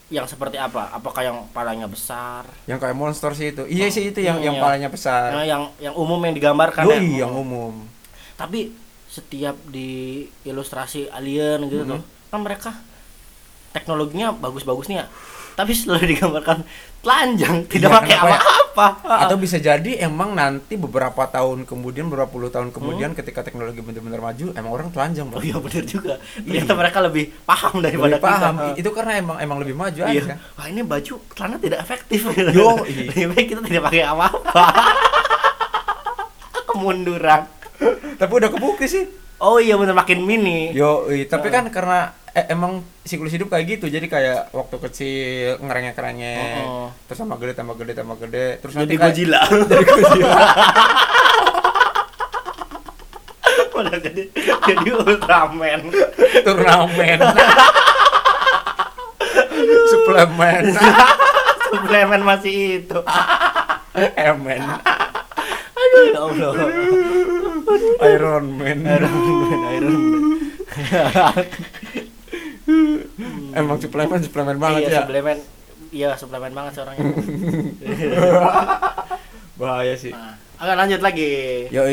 yang 0.07 0.23
seperti 0.23 0.55
apa 0.55 0.91
apakah 0.93 1.19
yang 1.21 1.39
palanya 1.51 1.87
besar 1.87 2.47
Yang 2.65 2.79
kayak 2.81 2.95
monster 2.95 3.31
sih 3.33 3.51
itu. 3.51 3.67
Iya 3.67 3.91
sih 3.91 4.11
itu 4.11 4.19
yang 4.19 4.39
Hmm, 4.39 4.47
yang 4.47 4.55
iya. 4.55 4.63
palanya 4.63 4.87
besar. 4.87 5.31
Nah, 5.31 5.43
yang 5.43 5.67
yang 5.77 5.95
umum 5.95 6.19
yang 6.21 6.31
digambarkan 6.33 6.83
ya. 6.85 6.95
Yoi, 6.95 7.19
yang 7.21 7.35
umum. 7.35 7.75
Tapi 8.37 8.71
setiap 9.07 9.55
di 9.67 10.23
ilustrasi 10.43 11.07
alien 11.09 11.67
gitu 11.67 11.83
tuh, 11.87 12.03
kan 12.27 12.39
mereka 12.39 12.71
teknologinya 13.71 14.31
bagus-bagus 14.31 14.87
nih 14.87 14.99
ya. 14.99 15.07
Tapi 15.57 15.73
selalu 15.73 16.05
digambarkan 16.07 16.59
telanjang, 17.01 17.65
tidak 17.65 17.89
Iya, 17.89 17.97
pakai 17.97 18.13
kenapa 18.13 18.29
ya? 18.29 18.37
apa-apa. 18.37 18.87
Atau 19.25 19.37
bisa 19.39 19.57
jadi 19.57 20.05
emang 20.05 20.33
nanti 20.33 20.77
beberapa 20.77 21.25
tahun 21.25 21.65
kemudian, 21.65 22.07
beberapa 22.07 22.29
puluh 22.29 22.53
tahun 22.53 22.69
kemudian 22.69 23.09
Hmm. 23.09 23.17
ketika 23.17 23.41
teknologi 23.41 23.81
benar-benar 23.81 24.21
maju, 24.21 24.53
emang 24.53 24.71
orang 24.71 24.89
telanjang, 24.93 25.25
Oh 25.33 25.41
iya 25.41 25.57
benar 25.57 25.83
juga. 25.83 26.21
Ternyata 26.37 26.73
mereka 26.77 26.99
lebih 27.01 27.25
paham 27.43 27.73
Lebih 27.75 27.85
daripada 27.89 28.17
paham. 28.21 28.53
kita. 28.53 28.77
Itu 28.77 28.89
karena 28.93 29.13
emang 29.17 29.37
emang 29.41 29.57
lebih 29.57 29.73
maju 29.73 29.97
Iya. 30.05 30.29
aja. 30.29 30.35
Wah 30.53 30.67
ini 30.69 30.85
baju 30.85 31.13
celana 31.33 31.57
tidak 31.57 31.81
efektif. 31.81 32.21
Yo, 32.53 32.69
iya. 32.85 33.09
Lebih 33.09 33.25
baik 33.33 33.47
kita 33.49 33.61
tidak 33.65 33.83
pakai 33.89 34.05
apa-apa. 34.05 34.65
Kemunduran. 36.69 37.56
Tapi 38.17 38.33
udah 38.33 38.51
kebukti 38.51 38.87
sih. 38.87 39.05
Oh 39.37 39.61
iya 39.61 39.77
benar 39.77 39.93
makin 39.93 40.25
mini. 40.25 40.73
Yo, 40.73 41.05
tapi 41.29 41.53
kan 41.53 41.69
karena 41.69 42.17
eh, 42.33 42.49
emang 42.49 42.81
siklus 43.03 43.31
hidup 43.31 43.49
kayak 43.49 43.77
gitu. 43.77 43.87
Jadi 43.87 44.09
kayak 44.09 44.49
waktu 44.51 44.77
kecil 44.81 45.61
ngerengek-ngerengek, 45.61 46.65
Oh. 46.65 46.89
terus 47.05 47.21
tambah 47.21 47.37
gede, 47.37 47.53
tambah 47.53 47.75
gede, 47.77 47.93
tambah 47.93 48.17
gede, 48.19 48.47
terus 48.59 48.73
Jadi 48.75 48.83
nanti 48.83 48.97
Godzilla. 48.97 49.41
Jadi 49.71 49.85
Godzilla. 49.85 50.33
Udah 53.77 54.01
jadi 54.01 54.25
jadi 54.65 54.89
Ultraman. 54.89 55.93
turnamen. 56.41 57.19
Suplemen. 59.87 60.65
Suplemen 61.69 62.21
masih 62.25 62.55
itu. 62.81 62.99
Emen. 64.17 64.65
Aduh 65.77 66.03
ya 66.09 66.21
Allah. 66.25 66.53
Iron 68.15 68.45
Man. 68.59 68.79
Iron 68.85 69.13
Man, 69.13 69.61
Iron 69.77 70.01
Man. 70.11 70.23
Emang 73.57 73.79
suplemen 73.81 74.21
suplemen 74.21 74.59
banget 74.61 74.81
iya, 74.87 74.91
ya. 74.91 75.01
suplemen. 75.07 75.39
Iya, 75.95 76.11
suplemen 76.19 76.53
banget 76.53 76.73
sih 76.77 76.83
orangnya. 76.83 77.07
Bahaya 79.61 79.95
sih. 79.97 80.13
Nah, 80.13 80.37
Oke, 80.57 80.73
lanjut 80.73 81.01
lagi. 81.05 81.31
Yo, 81.69 81.85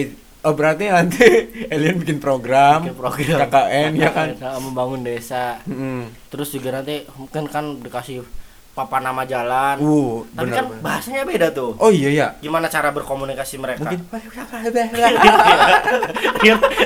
oh 0.44 0.54
berarti 0.56 0.88
nanti 0.88 1.28
alien 1.74 2.00
bikin 2.00 2.20
program, 2.20 2.88
Bikin 2.88 3.00
program. 3.00 3.38
KKN 3.48 3.92
ya 3.96 4.10
kan. 4.12 4.28
KKN, 4.36 4.60
membangun 4.60 5.02
desa. 5.04 5.60
Mm. 5.68 6.12
Terus 6.32 6.52
juga 6.52 6.80
nanti 6.80 7.04
mungkin 7.16 7.44
kan 7.48 7.66
dikasih 7.80 8.24
papan 8.74 9.06
nama 9.06 9.22
jalan. 9.22 9.78
Uh, 9.78 10.26
Tapi 10.34 10.50
bener, 10.50 10.58
kan 10.58 10.66
bener. 10.66 10.82
bahasanya 10.82 11.24
beda 11.30 11.48
tuh. 11.54 11.78
Oh 11.78 11.94
iya 11.94 12.10
ya. 12.10 12.28
Gimana 12.42 12.66
cara 12.66 12.90
berkomunikasi 12.90 13.62
mereka? 13.62 13.86
Mungkin 13.86 14.02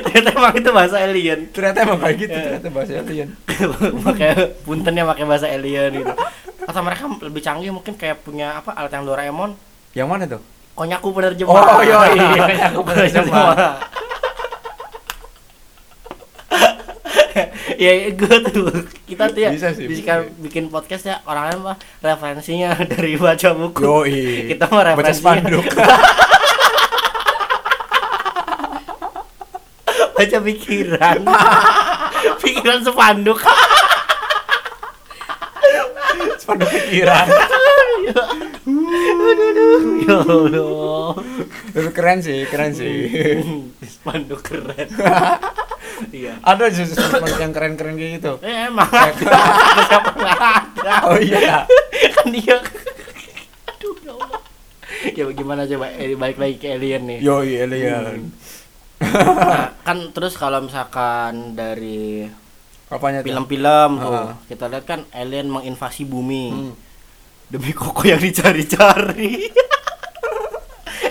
ternyata, 0.03 0.29
emang 0.35 0.53
itu 0.59 0.69
bahasa 0.75 0.99
alien. 0.99 1.39
ternyata 1.55 1.77
emang 1.87 1.99
kayak 2.03 2.15
gitu 2.19 2.35
ternyata 2.35 2.67
bahasa 2.75 2.93
alien. 2.99 3.29
pakai 4.07 4.31
puntennya 4.67 5.03
pakai 5.07 5.23
bahasa 5.23 5.47
alien 5.47 5.91
gitu. 6.03 6.13
Atau 6.67 6.81
mereka 6.83 7.03
lebih 7.23 7.41
canggih 7.41 7.71
mungkin 7.71 7.95
kayak 7.95 8.19
punya 8.27 8.59
apa 8.59 8.75
alat 8.75 8.91
yang 8.91 9.07
Doraemon 9.07 9.51
Yang 9.95 10.07
mana 10.11 10.23
tuh? 10.27 10.41
konyaku 10.77 11.09
penerjemah. 11.09 11.57
Oh, 11.57 11.81
iya, 11.81 11.97
iya, 12.13 12.43
konyaku 12.53 12.81
penerjemah. 12.85 13.55
ya 17.83 17.91
gue 18.11 18.37
tuh. 18.49 18.71
Kita 19.05 19.29
tuh 19.29 19.41
ya 19.41 19.49
Bisa 19.53 19.71
sih, 19.73 19.85
bisa 19.87 20.25
bikin 20.39 20.67
podcast 20.67 21.05
ya 21.05 21.15
orangnya 21.23 21.57
mah 21.57 21.77
referensinya 22.01 22.73
dari 22.91 23.15
baca 23.15 23.49
buku. 23.53 23.81
Yoi. 23.83 24.51
kita 24.51 24.65
mah 24.67 24.81
Baca 24.83 24.89
referensinya. 24.93 25.21
spanduk. 25.21 25.65
baca 30.17 30.37
pikiran. 30.41 31.19
Pikiran 32.41 32.79
sepanduk. 32.81 33.39
Spanduk 36.41 36.69
pikiran. 36.73 37.27
ya 40.07 40.17
Allah. 40.25 41.13
Keren 41.93 42.19
sih, 42.23 42.49
keren 42.49 42.73
sih. 42.73 42.97
spanduk 43.85 44.41
keren 44.41 44.89
iya 46.11 46.33
Ada 46.41 46.65
justru 46.69 46.99
spanduk 46.99 47.37
yang 47.37 47.51
keren-keren 47.51 47.93
kayak 47.93 48.11
gitu. 48.15 48.33
eh, 48.41 48.67
emang 48.67 48.85
ada 48.85 49.37
siapa 49.83 50.09
nggak 50.11 50.37
ada 50.37 50.93
Oh 51.05 51.17
iya. 51.17 51.65
kan 52.13 52.27
dia 52.27 52.57
aduh 53.67 53.95
ya 53.99 54.11
Allah 54.13 54.41
ya 55.09 55.23
bagaimana 55.25 55.61
coba 55.63 55.87
eh, 55.91 56.13
balik 56.13 56.37
lagi 56.37 56.55
ke 56.57 56.67
alien 56.69 57.03
nih 57.05 57.19
Yoi, 57.19 57.51
alien. 57.59 58.29
Nah, 58.97 59.77
kan 59.79 60.09
terus 60.09 60.33
kalau 60.33 60.57
misalkan 60.59 61.53
dari 61.53 62.25
Apanya 62.87 63.19
tuh? 63.19 63.27
film-film 63.27 63.89
tuh 63.95 64.13
Ah. 64.15 64.33
kita 64.45 64.65
lihat 64.67 64.85
kan 64.85 65.05
alien 65.11 65.47
menginvasi 65.47 66.01
bumi 66.03 66.45
Hmm. 66.49 66.73
demi 67.47 67.71
koko 67.71 68.03
yang 68.03 68.17
dicari-cari 68.19 69.53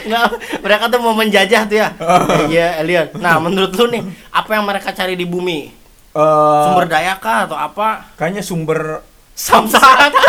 Nggak, 0.07 0.27
mereka 0.63 0.85
tuh 0.87 1.01
mau 1.03 1.15
menjajah 1.19 1.63
tuh 1.67 1.77
ya. 1.77 1.89
Iya 2.53 2.81
alien 2.81 3.07
nah 3.19 3.43
menurut 3.43 3.75
lu 3.75 3.91
nih 3.91 4.03
apa 4.31 4.51
yang 4.55 4.65
mereka 4.65 4.95
cari 4.95 5.19
di 5.19 5.27
bumi? 5.27 5.69
Eh, 6.17 6.63
sumber 6.65 6.87
daya 6.89 7.19
kah 7.21 7.45
atau 7.51 7.59
apa? 7.59 8.15
kayaknya 8.17 8.41
sumber 8.41 9.03
samsat. 9.37 10.13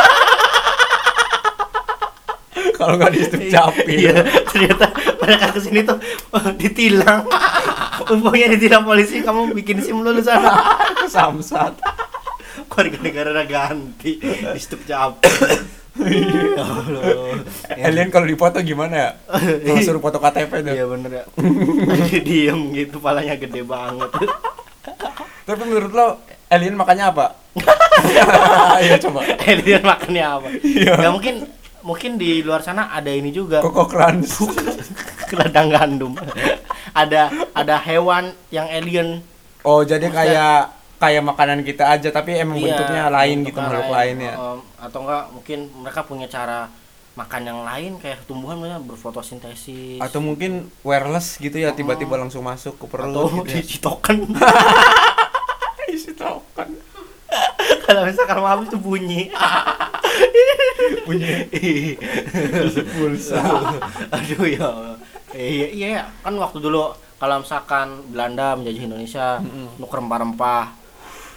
Kalau 2.77 2.93
nggak 2.93 3.11
di 3.13 3.19
situ 3.25 3.37
capil. 3.49 3.89
iya 3.89 4.21
ternyata 4.45 4.93
mereka 5.17 5.49
ke 5.49 5.59
sini 5.61 5.81
tuh 5.81 5.97
oh, 6.33 6.45
ditilang. 6.57 7.25
Umpamanya 8.13 8.53
ditilang 8.53 8.85
polisi 8.85 9.25
kamu 9.25 9.51
bikin 9.57 9.81
sim 9.81 9.97
lu 9.97 10.13
di 10.13 10.21
sana. 10.21 10.77
Samsat. 11.09 11.73
warga 12.77 13.01
negara 13.01 13.41
ganti 13.41 14.21
di 14.21 14.59
stup 15.97 16.13
capek 16.87 17.01
ya 17.01 17.15
Allah 17.15 17.41
Alien 17.79 18.09
kalau 18.09 18.25
dipoto 18.25 18.57
gimana 18.59 18.95
ya? 18.95 19.09
Kalau 19.63 19.81
suruh 19.81 19.99
foto 19.99 20.17
KTP 20.17 20.51
tuh. 20.61 20.71
iya 20.71 20.85
bener 20.85 21.11
ya 21.11 21.23
Dia 22.05 22.19
diem 22.21 22.59
gitu 22.71 22.97
palanya 22.97 23.35
gede 23.35 23.61
banget 23.61 24.11
Tapi 25.43 25.61
menurut 25.61 25.91
lo 25.91 26.07
alien 26.47 26.75
makannya 26.75 27.05
apa? 27.07 27.25
Iya 28.77 28.95
coba. 28.99 29.25
alien 29.41 29.81
makannya 29.81 30.23
apa 30.23 30.47
Iya. 30.59 30.93
ya 30.99 31.09
mungkin 31.09 31.49
mungkin 31.81 32.11
di 32.15 32.41
luar 32.41 32.61
sana 32.61 32.89
ada 32.89 33.07
ini 33.07 33.31
juga 33.31 33.59
Koko 33.59 33.87
crunch. 33.87 34.43
ladang 35.37 35.67
gandum 35.67 36.13
ada 36.93 37.27
ada 37.51 37.75
hewan 37.77 38.31
yang 38.47 38.65
alien 38.65 39.19
Oh 39.61 39.81
jadi 39.81 40.07
Maksudnya- 40.07 40.15
kayak 40.31 40.59
kayak 40.97 41.23
makanan 41.23 41.61
kita 41.61 41.93
aja 41.93 42.09
tapi 42.09 42.37
emang 42.37 42.57
Iya, 42.57 42.73
bentuknya 42.73 43.03
lain 43.13 43.37
gitu 43.45 43.59
makhluk 43.61 43.89
lain 43.93 44.15
ya. 44.17 44.33
Um, 44.37 44.59
atau 44.81 44.99
enggak 45.05 45.23
mungkin 45.33 45.59
mereka 45.77 46.01
punya 46.05 46.27
cara 46.29 46.69
makan 47.17 47.41
yang 47.49 47.61
lain 47.65 47.91
kayak 47.97 48.29
tumbuhan 48.29 48.61
misalnya 48.61 48.77
berfotosintesis 48.85 49.97
Atau 49.97 50.21
mungkin 50.21 50.69
wireless 50.85 51.41
gitu 51.41 51.57
ya 51.57 51.73
tiba-tiba 51.73 52.13
langsung 52.13 52.45
masuk 52.45 52.77
ke 52.77 52.85
perut 52.85 53.09
atau 53.09 53.41
gitu 53.41 53.57
ya. 53.57 53.61
di 53.65 53.77
token 53.85 54.17
Isi 55.89 56.13
token. 56.13 56.69
kalau 57.85 58.01
misalkan 58.07 58.37
mau 58.39 58.49
habis 58.53 58.69
tuh 58.71 58.79
bunyi 58.79 59.31
Punya 61.03 61.43
isi 61.51 62.81
pulsa. 62.95 63.39
aduh 64.07 64.47
ya. 64.47 64.69
Eh, 65.35 65.47
iya 65.63 65.67
iya 65.67 65.87
ya. 65.99 66.03
kan 66.23 66.35
waktu 66.39 66.63
dulu 66.63 66.95
kalau 67.17 67.43
misalkan 67.43 68.07
Belanda 68.13 68.55
menjajah 68.55 68.83
Indonesia 68.83 69.27
nuker 69.75 69.99
rempah-rempah 69.99 70.76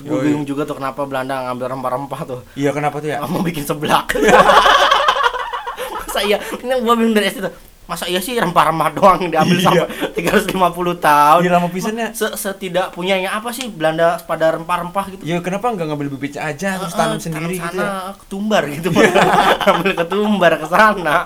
gue 0.00 0.19
bingung 0.25 0.45
juga 0.49 0.64
tuh 0.64 0.80
kenapa 0.80 1.04
Belanda 1.04 1.45
ngambil 1.49 1.66
rempah-rempah 1.76 2.21
tuh. 2.25 2.40
Iya 2.57 2.71
kenapa 2.73 2.99
tuh 2.99 3.09
ya? 3.12 3.21
mau 3.28 3.45
bikin 3.45 3.64
seblak. 3.64 4.16
Masa 6.09 6.20
iya? 6.24 6.38
Ini 6.40 6.81
gue 6.81 6.94
bingung 6.96 7.14
dari 7.14 7.29
SD 7.29 7.44
tuh 7.44 7.55
masa 7.90 8.07
iya 8.07 8.22
sih 8.22 8.38
rempah-rempah 8.38 8.88
doang 8.94 9.27
diambil 9.27 9.59
Iya. 9.59 9.66
sampai 9.66 10.46
350 10.46 11.03
tahun? 11.03 11.40
Iya 11.42 11.51
lama 11.51 11.68
pisannya. 11.74 12.09
Se 12.14 12.31
setidak 12.38 12.94
punyanya 12.94 13.35
apa 13.35 13.51
sih 13.51 13.66
Belanda 13.66 14.14
pada 14.22 14.55
rempah-rempah 14.55 15.05
gitu? 15.18 15.22
Ya 15.27 15.42
kenapa 15.42 15.74
nggak 15.74 15.90
ngambil 15.90 16.07
bibitnya 16.14 16.46
aja 16.46 16.79
terus 16.79 16.94
tanam 16.94 17.18
ah, 17.18 17.20
sendiri 17.20 17.59
tanam 17.59 17.66
gitu 17.66 17.79
ya? 17.83 17.90
ketumbar 18.14 18.62
gitu 18.70 18.88
ambil 19.74 19.92
ketumbar 19.98 20.53
ke 20.62 20.66
sana 20.70 21.16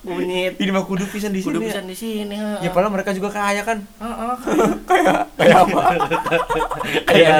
kunyit 0.00 0.54
Ini 0.56 0.70
mah 0.70 0.82
kudu 0.82 1.04
pisan 1.04 1.30
di 1.30 1.40
kudu 1.40 1.58
sini. 1.58 1.66
bisa 1.66 1.78
Ya. 1.78 1.84
di 1.84 1.94
sini 1.94 2.34
ha. 2.34 2.58
ya 2.58 2.68
padahal 2.68 2.90
mereka 2.90 3.10
juga 3.10 3.28
kaya 3.28 3.62
kan. 3.62 3.78
Heeh, 3.98 4.34
kayak 4.88 5.14
kayak 5.34 5.56
apa? 5.60 5.80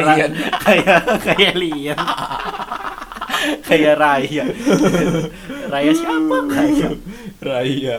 ra- 0.00 0.18
alien. 0.18 0.32
kayak 0.58 0.98
kayak 1.24 1.52
lian 1.54 1.98
kayak 3.60 3.94
raya 3.94 4.44
raya 5.68 5.92
siapa 5.92 6.36
raya 6.48 6.88
Raya. 7.38 7.96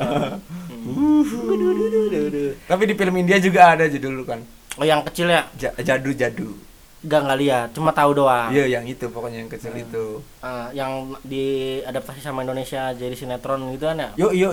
Tapi 2.61 2.83
di 2.83 2.93
film 2.93 3.15
India 3.15 3.37
juga 3.37 3.71
ada 3.71 3.85
judul 3.85 4.23
kan. 4.23 4.43
oh 4.75 4.83
yang 4.83 4.99
kecil 5.03 5.27
ya 5.27 5.47
Ja- 5.55 5.75
jadu 5.77 6.11
jadu. 6.11 6.55
Gak 7.01 7.21
nggak 7.21 7.39
lihat 7.39 7.67
cuma 7.71 7.89
tahu 7.89 8.11
doang 8.13 8.51
Iya 8.51 8.65
yang 8.69 8.83
itu 8.83 9.07
pokoknya 9.07 9.39
yang 9.39 9.47
kecil 9.47 9.71
itu. 9.71 10.19
Ah, 10.39 10.67
yang 10.69 11.15
diadaptasi 11.23 12.19
sama 12.19 12.43
Indonesia 12.43 12.91
jadi 12.91 13.13
sinetron 13.13 13.63
gitu 13.71 13.85
kan 13.85 13.97
ya 13.97 14.09
Yo 14.15 14.29
yo 14.29 14.51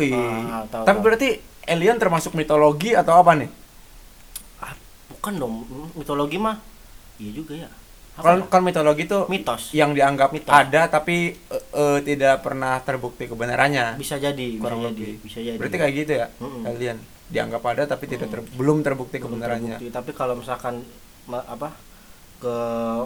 tahu, 0.65 0.85
Tapi 0.85 0.91
tahu. 0.93 1.03
berarti 1.03 1.29
alien 1.67 1.97
termasuk 1.97 2.33
mitologi 2.33 2.93
atau 2.93 3.19
apa 3.19 3.35
nih? 3.35 3.51
Ah, 4.59 4.79
bukan 5.11 5.33
dong 5.37 5.55
mitologi 5.93 6.39
mah 6.39 6.63
iya 7.17 7.33
juga 7.33 7.55
ya 7.57 7.71
Kalau 8.15 8.41
ya? 8.41 8.49
kan 8.49 8.63
mitologi 8.63 9.05
itu 9.05 9.19
mitos 9.27 9.63
yang 9.73 9.91
dianggap 9.91 10.31
Mitos. 10.31 10.49
ada 10.49 10.87
tapi 10.87 11.35
eh, 11.35 11.65
eh, 11.75 11.99
tidak 12.01 12.41
pernah 12.41 12.79
terbukti 12.79 13.27
kebenarannya. 13.27 13.99
bisa 13.99 14.17
jadi 14.17 14.57
Kurang 14.57 14.81
bisa 14.81 14.89
jadi 14.89 15.03
lebih. 15.03 15.13
bisa 15.21 15.39
jadi 15.41 15.57
Berarti 15.59 15.77
kayak 15.77 15.95
gitu 15.97 16.13
ya? 16.15 16.27
Mm-mm. 16.39 16.63
Alien 16.65 16.99
dianggap 17.27 17.63
ada 17.67 17.83
tapi 17.85 18.07
tidak 18.07 18.31
ter- 18.31 18.47
belum 18.55 18.81
terbukti 18.81 19.19
Belum 19.19 19.35
kebenarannya. 19.35 19.77
terbukti. 19.77 19.91
tapi 19.91 20.11
kalau 20.13 20.39
misalkan 20.39 20.87
apa 21.29 21.75
ke 22.37 22.57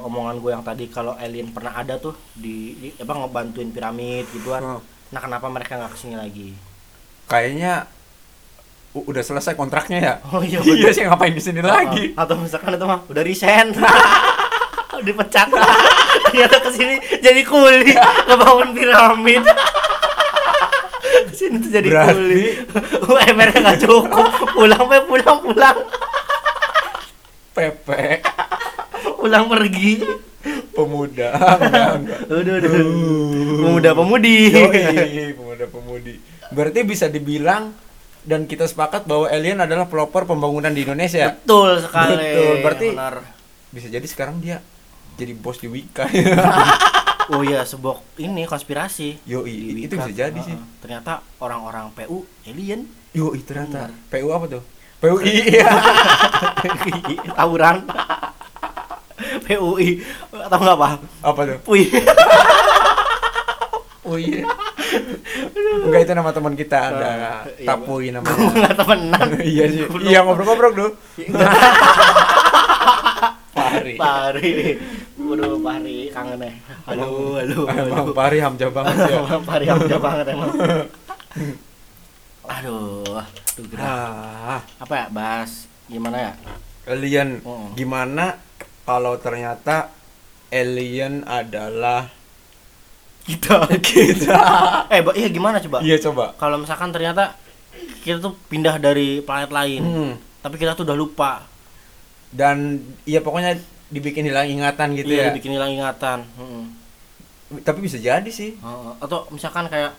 omongan 0.00 0.36
gue 0.36 0.50
yang 0.50 0.60
tadi 0.60 0.86
kalau 0.86 1.14
alien 1.14 1.48
pernah 1.48 1.72
ada 1.72 1.96
tuh 1.96 2.12
di, 2.32 2.54
di 2.74 2.88
apa 2.94 3.14
ngebantuin 3.16 3.70
piramid 3.70 4.26
gituan 4.28 4.62
Oh. 4.62 4.82
nah 5.08 5.18
kenapa 5.18 5.46
mereka 5.46 5.74
nggak 5.74 5.90
ke 5.90 5.98
sini 5.98 6.14
lagi? 6.14 6.50
Kayaknya 7.24 7.86
u- 8.90 9.06
udah 9.06 9.20
selesai 9.20 9.54
kontraknya 9.54 9.98
ya. 9.98 10.14
oh 10.30 10.40
iya 10.40 10.58
Iya 10.58 10.90
sih 10.90 11.02
ngapain 11.02 11.30
di 11.30 11.38
sini 11.38 11.58
lagi? 11.60 12.10
atau 12.12 12.34
misalkan 12.36 12.74
itu 12.74 12.84
mah 12.84 13.00
udah 13.04 13.22
resign. 13.22 13.70
Dipecat. 15.00 15.48
Ternyata 16.26 16.56
ke 16.60 16.70
sini 16.70 16.94
jadi 17.18 17.40
kuli 17.42 17.94
ngebangun 18.26 18.70
piramid. 18.72 19.42
Ke 21.00 21.32
sini 21.32 21.56
tuh 21.58 21.70
jadi 21.70 21.88
Berarti- 21.88 22.14
kuli. 22.14 22.44
UMR 23.04 23.48
nya 23.48 23.58
nggak 23.62 23.80
cukup. 23.80 24.26
Pulang 24.52 24.84
pulang 25.06 25.38
pulang. 25.40 25.78
Pepe 27.50 28.22
pulang 29.20 29.46
pergi 29.46 30.00
pemuda 30.72 31.28
enggak 31.36 31.88
enggak. 31.94 32.18
udah 32.26 32.54
udah 32.56 32.70
pemuda 33.60 33.90
pemudi 33.92 34.36
Yoi, 34.48 35.32
pemuda 35.34 35.64
pemudi. 35.66 36.14
Berarti 36.50 36.80
bisa 36.82 37.06
dibilang 37.06 37.76
dan 38.20 38.44
kita 38.44 38.64
sepakat 38.64 39.04
bahwa 39.04 39.28
alien 39.28 39.60
adalah 39.60 39.84
pelopor 39.84 40.24
pembangunan 40.24 40.68
di 40.68 40.82
Indonesia. 40.82 41.36
betul 41.36 41.78
sekali 41.78 42.16
Betul, 42.16 42.54
berarti- 42.60 42.90
benar 42.90 43.14
Bisa 43.68 43.86
jadi 43.86 44.02
sekarang 44.02 44.40
dia 44.40 44.58
jadi 45.14 45.30
bos 45.32 45.56
di 45.56 45.68
Wika. 45.68 46.08
oh 47.30 47.40
iya 47.40 47.62
sebuah 47.62 48.00
ini 48.18 48.42
konspirasi 48.42 49.20
Yoi, 49.22 49.52
Di 49.70 49.80
itu 49.84 49.94
bisa 49.94 50.10
jadi 50.10 50.34
sih. 50.36 50.50
Heeh. 50.50 50.80
ternyata 50.80 51.20
orang-orang 51.38 51.92
PU 51.92 52.24
alien 52.42 52.88
Yoi, 53.12 53.40
ternyata. 53.42 53.86
Benar. 53.86 53.92
PU 54.10 54.28
apa 54.30 54.46
tuh? 54.48 54.62
PUI. 54.96 55.32
Iya. 55.50 55.68
tawuran 57.32 57.84
PUI 59.42 60.00
atau 60.30 60.58
nggak 60.58 60.76
apa 60.76 60.88
apa 61.20 61.40
tuh? 61.44 61.58
Pui 61.62 61.82
UI. 64.02 64.42
Enggak 65.86 66.00
itu 66.02 66.12
nama 66.12 66.30
teman 66.30 66.54
kita 66.54 66.78
ada 66.90 67.10
Iya, 67.52 67.68
Tapui 67.68 68.08
gue 68.08 68.12
namanya. 68.12 68.50
nggak 68.50 68.74
temenan 68.74 69.28
iya 69.40 69.64
sih. 69.66 69.84
Iya 70.02 70.18
ngobrol-ngobrol 70.22 70.72
tuh. 70.72 70.90
Pari. 73.50 73.94
Pari 73.94 74.52
Waduh 75.16 75.60
Pari 75.60 76.10
kangen 76.10 76.40
ya 76.40 76.52
halo 76.88 77.38
halo 77.38 77.58
Emang 77.68 78.08
Pari 78.10 78.38
hamja 78.40 78.66
banget 78.68 78.96
ya. 79.06 79.20
Pari 79.38 79.64
hamja 79.68 79.96
banget 80.02 80.26
emang 80.28 80.50
aduh 82.50 83.22
tuh 83.48 83.62
gerah. 83.70 83.86
Ah, 83.86 84.60
apa 84.76 84.94
ya 84.96 85.06
bahas 85.08 85.70
gimana 85.86 86.18
ya 86.18 86.32
alien 86.84 87.38
Oh. 87.46 87.70
gimana 87.78 88.42
kalau 88.82 89.16
ternyata 89.16 89.90
alien 90.48 91.22
adalah 91.22 92.10
kita 93.22 93.68
kita. 93.80 94.34
eh 94.90 95.00
Ba- 95.00 95.14
iya 95.14 95.28
gimana 95.28 95.60
coba 95.60 95.78
Iya 95.80 96.00
coba. 96.00 96.34
kalau 96.34 96.58
misalkan 96.58 96.90
ternyata 96.90 97.36
kita 98.00 98.18
tuh 98.18 98.34
pindah 98.48 98.76
dari 98.76 99.20
planet 99.20 99.50
lain 99.50 99.82
Hmm. 99.82 100.12
tapi 100.40 100.56
kita 100.56 100.72
tuh 100.72 100.82
udah 100.82 100.96
lupa 100.96 101.46
Dan 102.28 102.78
iya 103.04 103.18
pokoknya 103.18 103.58
dibikin 103.86 104.22
hilang 104.24 104.46
ingatan 104.46 104.94
gitu 104.94 105.10
iya 105.10 105.28
ya. 105.28 105.32
bikin 105.32 105.50
hilang 105.52 105.70
ingatan 105.70 106.22
Mm-mm. 106.32 106.64
Tapi 107.58 107.78
bisa 107.80 107.98
jadi 107.98 108.26
sih. 108.26 108.54
Heeh. 108.54 108.92
atau 108.98 109.26
misalkan 109.28 109.66
kayak 109.66 109.90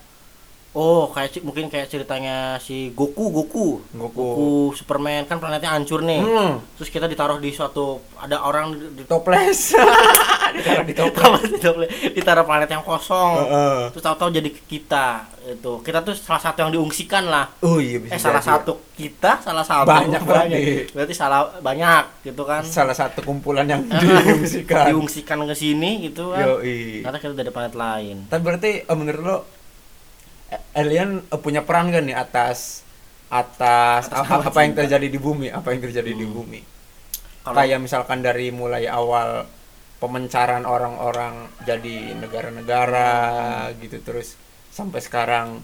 oh 0.74 1.10
kayak 1.10 1.42
mungkin 1.42 1.68
kayak 1.68 1.88
ceritanya 1.88 2.36
si 2.58 2.92
Goku 2.92 3.28
Goku 3.30 3.84
Goku. 3.92 4.72
Superman 4.72 5.24
kan 5.24 5.36
planetnya 5.36 5.68
hancur 5.70 6.00
nih 6.00 6.22
Hmm. 6.22 6.64
terus 6.74 6.88
kita 6.88 7.06
ditaruh 7.06 7.38
di 7.38 7.52
suatu 7.52 8.00
ada 8.16 8.40
orang 8.40 8.72
di, 8.72 8.86
di 8.94 9.04
Toples. 9.04 9.76
Ditaruh 10.52 10.84
di 10.84 10.92
toples. 10.92 11.48
ditaruh, 11.50 11.80
ditaruh 12.12 12.44
planet 12.44 12.68
yang 12.70 12.84
kosong 12.84 13.40
Heeh. 13.42 13.88
terus 13.90 14.04
tahu-tahu 14.04 14.30
jadi 14.34 14.50
kita 14.52 15.08
itu 15.50 15.80
kita 15.80 16.00
tuh 16.02 16.12
salah 16.14 16.40
satu 16.42 16.60
yang 16.62 16.72
diungsikan 16.72 17.24
lah 17.26 17.48
Oh 17.62 17.80
iya 17.80 17.96
bisa 17.98 18.12
eh 18.12 18.20
salah 18.20 18.38
jadi 18.38 18.60
satu 18.60 18.72
kita 18.92 19.40
salah 19.40 19.64
satu 19.64 19.88
Banyak 19.88 20.20
berarti. 20.22 20.92
berarti 20.92 21.14
salah 21.14 21.56
banyak 21.58 22.04
gitu 22.22 22.44
kan 22.44 22.62
Salah 22.62 22.92
satu 22.92 23.24
kumpulan 23.24 23.64
yang 23.64 23.80
diungsikan. 23.88 24.92
diungsikan 24.92 25.40
ke 25.42 25.56
sini 25.56 26.04
gitu 26.04 26.30
kan 26.30 26.44
Yoi. 26.60 27.00
ternyata 27.00 27.18
kita 27.22 27.34
dari 27.34 27.50
planet 27.50 27.74
lain 27.74 28.16
Tapi 28.28 28.42
berarti 28.42 28.72
eh, 28.84 28.98
menurut 28.98 29.24
lo 29.24 29.38
alien 30.74 31.24
eh, 31.24 31.38
punya 31.38 31.62
peran 31.62 31.90
kan 31.90 32.02
nih 32.02 32.14
atas 32.14 32.84
atas, 33.28 34.08
Atas 34.08 34.28
a- 34.28 34.28
nama 34.30 34.44
apa 34.44 34.60
yang 34.60 34.76
terjadi 34.76 35.08
di 35.08 35.16
bumi, 35.16 35.48
apa 35.48 35.72
yang 35.72 35.82
terjadi 35.82 36.12
di 36.12 36.24
Hmm. 36.24 36.36
bumi. 36.36 36.60
Kalau- 37.42 37.56
Kayak 37.56 37.80
misalkan 37.80 38.20
dari 38.20 38.52
mulai 38.52 38.86
awal 38.86 39.48
pemencaran 39.98 40.64
orang-orang 40.64 41.48
jadi 41.62 42.12
negara-negara 42.14 43.10
gitu 43.78 44.02
terus 44.02 44.36
sampai 44.68 45.00
sekarang 45.00 45.62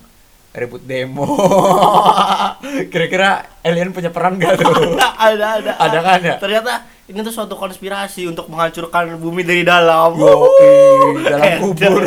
ribut 0.53 0.81
demo. 0.81 1.27
Kira-kira 2.87 3.29
alien 3.61 3.91
punya 3.91 4.09
peran 4.09 4.37
gak 4.37 4.57
tuh? 4.57 4.95
ada 5.19 5.59
ada 5.59 5.71
Ada 5.75 5.99
kan 6.01 6.19
ya? 6.19 6.35
ternyata 6.37 6.73
ini 7.05 7.19
tuh 7.19 7.31
suatu 7.31 7.53
konspirasi 7.53 8.25
untuk 8.25 8.47
menghancurkan 8.47 9.15
bumi 9.15 9.41
dari 9.41 9.61
dalam 9.61 10.15
Yoi, 10.15 11.23
dalam 11.23 11.51
kubur. 11.61 12.03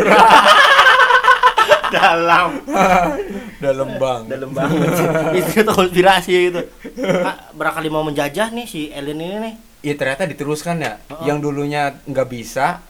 Dalam 1.91 2.51
dalam 3.65 3.89
bang. 3.95 4.21
dalam 4.27 4.51
banget 4.51 4.89
sih. 4.93 5.07
itu 5.37 5.61
tuh 5.61 5.75
konspirasi 5.75 6.31
Kak, 6.97 7.53
barangkali 7.53 7.89
mau 7.89 8.03
menjajah 8.03 8.49
nih 8.49 8.65
si 8.65 8.89
alien 8.91 9.19
ini 9.19 9.37
nih 9.41 9.55
Iya 9.81 9.95
ternyata 9.97 10.25
diteruskan 10.25 10.77
ya. 10.77 11.01
Heeh. 11.01 11.25
Yang 11.25 11.39
dulunya 11.41 11.97
nggak 12.03 12.29
bisa, 12.29 12.85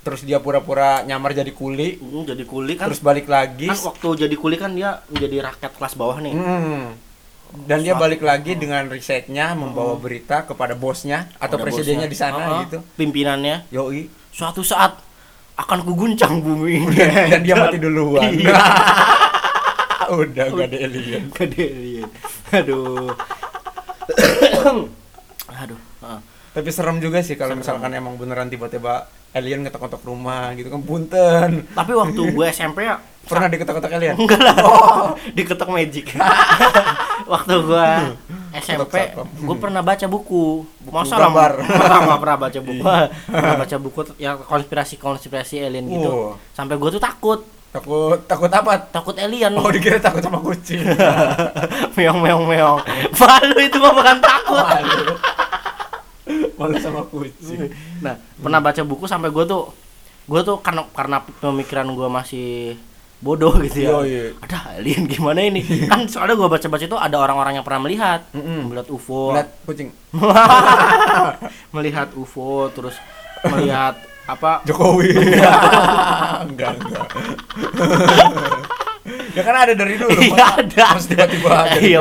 terus 0.00 0.20
dia 0.20 0.36
pura-pura 0.36 1.00
nyamar 1.00 1.30
jadi 1.32 1.48
kuli, 1.48 1.94
Hmm, 1.96 2.22
jadi 2.22 2.42
kuli 2.42 2.74
kan 2.74 2.90
terus 2.90 2.98
balik 2.98 3.26
lagi. 3.26 3.66
kan 3.66 3.78
waktu 3.84 4.08
jadi 4.20 4.34
kuli 4.34 4.54
kan 4.54 4.70
dia 4.70 4.98
menjadi 5.08 5.36
rakyat 5.44 5.72
kelas 5.72 5.94
bawah 5.94 6.18
nih 6.18 6.34
Hmm. 6.34 6.90
Dan 7.56 7.80
dia 7.80 7.94
balik 7.94 8.18
lagi 8.20 8.54
dengan 8.54 8.82
risetnya 8.88 9.54
membawa 9.54 9.94
berita 9.94 10.42
kepada 10.42 10.74
bosnya 10.74 11.30
atau 11.36 11.54
Ada 11.54 11.62
presidennya 11.62 12.02
bosnya. 12.02 12.10
di 12.10 12.18
sana 12.18 12.38
Heeh, 12.40 12.60
gitu. 12.66 12.78
pimpinannya 12.98 13.56
Yoi. 13.70 14.10
suatu 14.28 14.60
saat 14.60 14.98
akan 15.54 15.78
kuguncang 15.86 16.42
bumi 16.42 16.82
Dan 17.30 17.46
dia 17.46 17.54
mati 17.54 17.78
duluan. 17.78 18.26
Iya. 18.34 18.58
Udah 20.18 20.46
gak 20.52 20.68
ada 20.68 20.78
alien. 20.84 21.22
Gede 21.32 21.64
alien. 21.70 22.08
aduh 22.54 23.10
aduh. 25.62 25.80
Tapi 26.54 26.68
serem 26.70 27.02
juga 27.02 27.18
sih 27.18 27.34
kalau 27.34 27.58
misalkan 27.58 27.90
emang 27.94 28.14
beneran 28.14 28.46
tiba-tiba 28.46 29.10
alien 29.34 29.66
ngetok-ngetok 29.66 30.02
rumah 30.06 30.54
gitu 30.54 30.70
kan 30.70 30.82
punten. 30.86 31.66
tapi 31.74 31.92
waktu 31.98 32.20
gue 32.30 32.46
SMP 32.54 32.86
ya 32.86 33.02
Pernah 33.24 33.48
diketok-ketok 33.48 33.90
alien? 33.90 34.14
enggak 34.14 34.36
lah 34.38 34.56
diketok 35.36 35.68
magic 35.68 36.12
waktu 37.32 37.54
gue 37.56 37.86
SMP 38.54 38.94
gue 39.16 39.56
pernah 39.56 39.80
baca 39.80 40.04
buku 40.04 40.62
masa 40.86 41.16
gambar. 41.16 41.52
lah 41.58 41.98
nggak 42.06 42.20
pernah 42.20 42.38
baca 42.38 42.58
buku 42.60 42.82
pernah 43.26 43.56
baca 43.56 43.76
buku 43.76 43.98
yang 44.16 44.36
konspirasi 44.40 44.94
konspirasi 44.96 45.54
alien 45.60 45.88
gitu 45.88 46.06
Wow. 46.06 46.36
sampai 46.52 46.76
gue 46.76 46.90
tuh 46.90 47.00
takut 47.00 47.40
Takut 47.70 48.14
takut 48.24 48.46
apa? 48.46 48.78
takut 48.86 49.16
alien 49.16 49.50
Oh 49.52 49.66
dikira 49.66 49.98
takut 49.98 50.20
sama 50.20 50.38
kucing. 50.38 50.78
meong 51.92 52.20
meong 52.20 52.44
meong 52.44 52.78
malu 53.12 53.56
itu 53.58 53.76
mah 53.76 53.90
bukan 53.90 54.18
takut 54.20 54.62
Malu. 54.62 55.14
Malu 56.54 56.76
sama 56.78 57.02
kucing. 57.04 57.74
nah 57.98 58.14
pernah 58.36 58.60
baca 58.60 58.78
buku 58.80 59.04
sampai 59.04 59.28
gue 59.28 59.44
tuh 59.44 59.74
gue 60.24 60.40
tuh 60.40 60.56
karena 60.58 60.86
karena 60.88 61.18
pemikiran 61.36 61.90
gue 61.90 62.08
masih 62.08 62.78
bodoh 63.24 63.56
gitu 63.58 63.78
ya 63.80 63.90
Iya, 63.90 63.98
iya. 64.04 64.24
ada 64.38 64.56
alien 64.76 65.08
gimana 65.08 65.40
ini 65.40 65.64
kan 65.88 66.04
soalnya 66.04 66.36
gue 66.36 66.44
baca 66.44 66.66
baca 66.68 66.84
itu 66.84 66.92
ada 66.94 67.16
orang-orang 67.16 67.56
yang 67.56 67.64
pernah 67.64 67.80
melihat 67.80 68.20
Mm-mm. 68.30 68.68
melihat 68.68 68.86
UFO 68.86 69.32
Lihat 69.32 69.48
kucing. 69.64 69.88
melihat 71.74 72.08
UFO 72.12 72.68
terus 72.68 73.00
melihat 73.42 73.96
apa 74.24 74.60
Jokowi. 74.64 75.12
enggak, 76.48 76.72
enggak. 76.74 77.06
ya 79.32 79.42
kan 79.42 79.54
ada 79.58 79.72
dari 79.72 79.94
dulu. 79.96 80.16
iya 80.16 80.46
ada 80.54 80.86
tiba-tiba 80.98 81.50
ada. 81.50 81.76
iya 81.76 82.00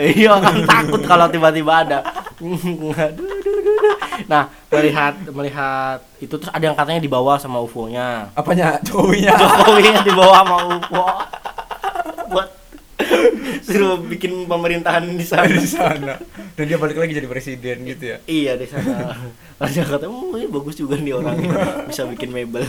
iya 0.00 0.32
kan 0.36 0.54
takut 0.64 1.02
kalau 1.04 1.26
tiba-tiba 1.26 1.72
ada 1.82 1.98
nah 4.30 4.50
melihat 4.70 5.14
melihat 5.34 5.98
itu 6.18 6.30
terus 6.30 6.48
ada 6.48 6.62
yang 6.62 6.78
katanya 6.78 7.02
dibawa 7.02 7.34
sama 7.36 7.58
UFO-nya 7.58 8.30
Apanya? 8.32 8.78
Jokowinya. 8.86 9.34
Jokowi 9.34 9.82
yang 9.82 10.06
dibawa 10.06 10.34
sama 10.46 10.56
UFO 10.70 11.04
buat 12.30 12.48
suruh 13.60 13.98
bikin 14.06 14.46
pemerintahan 14.46 15.02
di 15.10 15.26
sana 15.26 15.50
di 15.50 15.66
sana. 15.66 16.14
Dan 16.54 16.64
dia 16.64 16.78
balik 16.78 16.94
lagi 16.96 17.10
jadi 17.10 17.26
presiden 17.26 17.82
gitu 17.82 18.14
ya. 18.14 18.16
iya 18.24 18.52
di 18.54 18.66
sana 18.66 19.18
Langsung 19.58 19.84
kata 19.84 20.06
oh 20.06 20.38
ini 20.38 20.46
bagus 20.46 20.78
juga 20.78 20.94
nih 20.96 21.12
orangnya 21.12 21.84
bisa 21.84 22.06
bikin 22.06 22.30
mebel 22.30 22.62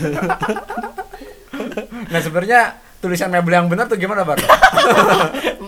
Nah, 2.02 2.20
sebenarnya 2.20 2.74
tulisan 2.98 3.30
mebel 3.30 3.54
yang 3.54 3.68
benar 3.70 3.86
tuh 3.86 3.96
gimana, 3.96 4.26
Bar? 4.26 4.40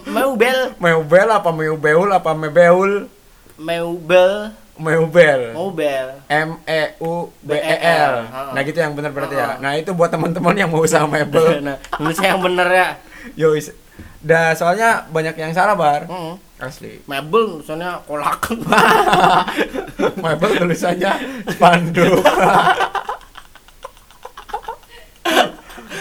mebel 0.04 0.74
Meubel 0.76 1.28
apa 1.30 1.50
meubeul 1.50 2.10
apa 2.10 2.30
mebeul? 2.34 3.06
mebel 3.54 4.50
Meubel. 4.74 5.54
mobel 5.54 6.18
M 6.26 6.58
E 6.66 6.98
U 6.98 7.30
B 7.38 7.54
E 7.54 7.76
L. 7.78 8.14
Ha. 8.26 8.50
Nah, 8.58 8.60
gitu 8.66 8.78
yang 8.82 8.98
benar 8.98 9.14
berarti 9.14 9.38
ya. 9.38 9.54
Nah, 9.62 9.78
itu 9.78 9.94
buat 9.94 10.10
teman-teman 10.10 10.54
yang 10.58 10.66
mau 10.66 10.82
usaha 10.82 11.06
mebel. 11.06 11.62
nah 11.66 11.78
yang 12.02 12.42
bener 12.42 12.68
ya 12.70 12.88
Yo, 13.38 13.56
dah 14.20 14.52
soalnya 14.52 15.08
banyak 15.08 15.38
yang 15.38 15.54
salah, 15.54 15.78
Bar. 15.78 16.10
Mm. 16.10 16.36
Asli. 16.58 17.02
mebel 17.10 17.42
tulisannya 17.60 17.90
kolak 18.06 18.40
Mebel 20.18 20.50
tulisannya 20.58 21.12
spanduk. 21.54 22.22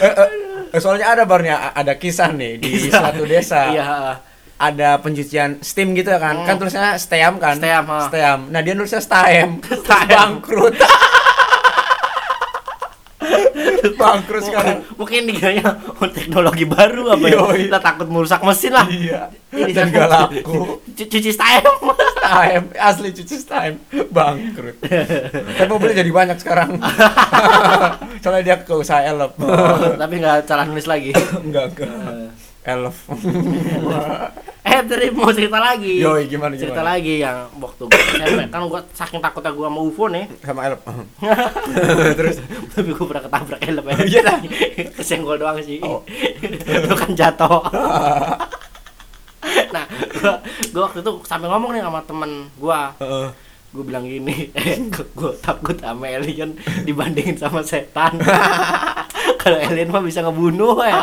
Eh, 0.03 0.11
eh, 0.11 0.29
eh, 0.75 0.81
soalnya 0.83 1.15
ada 1.15 1.23
barnya 1.23 1.71
ada 1.71 1.95
kisah 1.95 2.35
nih 2.35 2.59
di 2.59 2.91
Kisah. 2.91 3.07
suatu 3.07 3.23
desa. 3.23 3.71
iya 3.71 4.19
Ada 4.63 4.95
pencucian 4.97 5.59
steam 5.59 5.91
gitu 5.91 6.07
kan. 6.13 6.39
Hmm. 6.39 6.47
Kan 6.47 6.55
tulisannya 6.55 6.95
steam 6.95 7.35
kan? 7.35 7.59
Steam, 7.59 7.83
ha. 7.83 8.07
Steam. 8.07 8.39
Nah, 8.47 8.59
dia 8.59 8.73
nulisnya. 8.73 9.03
Staem. 9.03 9.59
Bangkrut. 10.09 10.79
Bangkrut 13.93 14.43
sekarang. 14.43 14.79
mungkin 14.95 15.23
dikiranya 15.25 15.63
oh, 15.93 16.07
teknologi 16.07 16.63
baru 16.63 17.13
apa 17.13 17.25
ya 17.25 17.39
kita 17.53 17.79
takut 17.79 18.07
merusak 18.07 18.39
mesin 18.39 18.71
lah 18.71 18.87
Iya. 18.87 19.27
Ini 19.51 19.71
Dan 19.71 19.91
kan- 19.91 20.07
gak 20.07 20.09
laku. 20.09 20.79
Cu- 20.87 21.07
cuci 21.07 21.29
style 21.29 21.63
Staem, 22.13 22.63
asli 22.73 23.11
cuci 23.11 23.35
staem. 23.35 23.75
Bangkrut. 24.09 24.79
Tapi 24.79 25.67
mobilnya 25.67 25.99
jadi 25.99 26.11
banyak 26.11 26.37
sekarang. 26.39 26.79
Soalnya 28.23 28.43
dia 28.43 28.55
ke 28.57 28.71
usaha 28.73 29.03
elop. 29.03 29.35
Oh, 29.37 29.93
tapi 29.93 30.17
nggak 30.17 30.47
salah 30.47 30.63
nulis 30.63 30.87
lagi 30.87 31.11
enggak, 31.37 31.75
enggak. 31.75 31.91
Elf. 32.63 32.95
Eh 34.63 34.79
tadi 34.81 35.11
mau 35.11 35.27
cerita 35.29 35.59
lagi 35.59 35.99
Yoi, 35.99 36.23
gimana 36.25 36.55
cerita 36.55 36.79
gimana? 36.79 36.95
lagi 36.95 37.13
yang 37.19 37.35
waktu 37.57 37.83
gue 37.83 37.99
SMP 38.15 38.41
kan 38.53 38.63
gue 38.63 38.81
saking 38.91 39.19
takutnya 39.19 39.51
gue 39.51 39.65
sama 39.65 39.79
UFO 39.81 40.05
nih 40.07 40.25
Sama 40.39 40.61
elf. 40.65 40.79
Terus 42.17 42.35
tapi 42.71 42.89
gue 42.89 43.05
pernah 43.05 43.23
ketabrak 43.23 43.59
helm 43.61 43.83
ya 43.83 43.95
Iya 44.01 44.19
dah. 44.23 44.37
kesenggol 44.97 45.35
doang 45.35 45.59
sih 45.59 45.77
Oh. 45.79 45.99
lu 46.87 46.95
kan 46.95 47.11
jatuh 47.11 47.59
nah 49.69 49.83
gue 49.89 50.33
gue 50.69 50.81
waktu 50.81 50.99
itu 51.01 51.11
sampai 51.23 51.47
ngomong 51.47 51.71
nih 51.71 51.81
sama 51.81 51.99
temen 52.01 52.31
gue 52.55 52.79
Heeh. 52.97 53.27
gue 53.69 53.83
bilang 53.83 54.05
gini 54.05 54.47
eh 54.53 54.79
gue 54.87 55.31
takut 55.39 55.75
sama 55.75 56.07
alien 56.07 56.55
dibandingin 56.81 57.35
sama 57.35 57.59
setan 57.61 58.15
kalau 59.35 59.57
alien 59.59 59.89
mah 59.89 59.99
bisa 59.99 60.21
ngebunuh 60.21 60.79
ya 60.79 61.01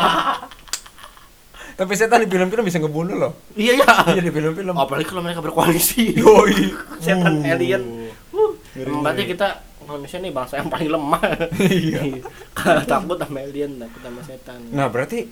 Tapi 1.75 1.91
setan 1.95 2.23
di 2.23 2.29
film-film 2.29 2.63
bisa 2.63 2.77
ngebunuh 2.77 3.15
loh. 3.17 3.33
iya 3.53 3.77
ya 3.77 3.91
Iya 4.15 4.21
di 4.21 4.31
film-film. 4.31 4.73
apalagi 4.73 5.05
kalau 5.07 5.21
mereka 5.21 5.41
berkoalisi 5.41 6.15
Yoi. 6.17 6.73
setan 7.05 7.41
Uh. 7.41 7.51
alien 7.51 7.83
Uh, 8.31 9.03
berarti 9.03 9.27
kita 9.27 9.59
manusia 9.83 10.23
nih 10.23 10.31
bangsa 10.31 10.63
yang 10.63 10.71
paling 10.71 10.87
lemah. 10.87 11.19
Iya. 11.59 12.23
Takut 12.87 13.19
sama 13.19 13.43
alien, 13.43 13.75
takut 13.75 13.99
sama 13.99 14.21
setan. 14.23 14.59
Nah, 14.71 14.87
berarti 14.87 15.27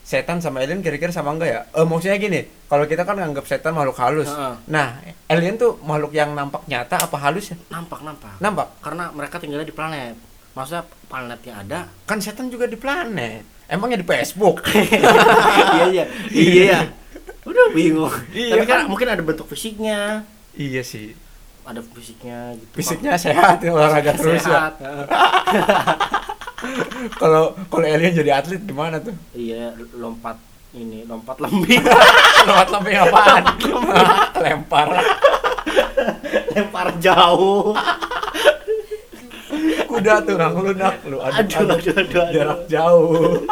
setan 0.00 0.40
sama 0.40 0.64
alien 0.64 0.80
kira-kira 0.80 1.12
sama 1.12 1.36
enggak 1.36 1.48
ya? 1.52 1.60
Eh, 1.76 1.84
maksudnya 1.84 2.16
gini, 2.16 2.40
kalau 2.64 2.88
kita 2.88 3.04
kan 3.04 3.20
nganggap 3.20 3.44
setan 3.44 3.76
makhluk 3.76 4.00
halus. 4.00 4.32
Heeh. 4.32 4.54
Nah, 4.72 5.04
alien 5.28 5.60
tuh 5.60 5.76
makhluk 5.84 6.16
yang 6.16 6.32
nampak 6.32 6.64
nyata 6.64 7.04
apa 7.04 7.16
halus 7.20 7.52
ya? 7.52 7.56
nampak 7.68 8.00
nampak. 8.00 8.40
Nampak. 8.40 8.68
Karena 8.80 9.12
mereka 9.12 9.36
tinggalnya 9.36 9.68
di 9.68 9.76
planet. 9.76 10.16
Maksudnya 10.56 10.84
planetnya 11.04 11.54
ada. 11.60 11.80
Kan 12.08 12.24
setan 12.24 12.48
juga 12.48 12.64
di 12.64 12.80
planet. 12.80 13.44
Emangnya 13.64 13.98
di 14.00 14.06
Facebook? 14.06 14.64
iya 15.76 15.84
iya. 15.88 16.04
Iya. 16.30 16.78
Udah 17.44 17.72
bingung. 17.72 18.12
Iya, 18.32 18.56
Tapi 18.56 18.64
kan, 18.68 18.78
kan? 18.84 18.88
mungkin 18.88 19.08
ada 19.08 19.22
bentuk 19.24 19.48
fisiknya. 19.48 20.24
iya 20.56 20.80
sih. 20.84 21.16
Ada 21.64 21.80
fisiknya 21.80 22.52
gitu. 22.60 22.72
Fisiknya 22.76 23.16
sehat, 23.16 23.64
ya, 23.64 23.72
olahraga 23.72 24.12
terus 24.12 24.44
ya. 24.44 24.68
Sehat. 24.68 24.74
Heeh. 24.80 25.06
Kalau 27.20 27.52
kalau 27.68 27.84
alien 27.84 28.16
jadi 28.16 28.40
atlet 28.40 28.64
gimana 28.64 28.96
tuh? 28.96 29.12
Iya, 29.36 29.76
lompat 30.00 30.40
ini, 30.72 31.04
lompat 31.04 31.36
lembing. 31.36 31.84
Lewat 32.48 32.68
lempeng 32.72 32.96
apaan? 33.04 33.42
Lempar. 34.40 34.88
Lempar 36.56 36.86
jauh. 37.04 37.76
Kuda 39.88 40.14
tuh 40.26 40.34
nang 40.38 40.54
lunak 40.56 40.96
lu. 41.06 41.18
Aduh, 41.18 41.40
aduh, 41.42 41.76
aduh, 41.78 41.94
aduh. 42.00 42.26
Jarak 42.32 42.60
jauh. 42.66 43.42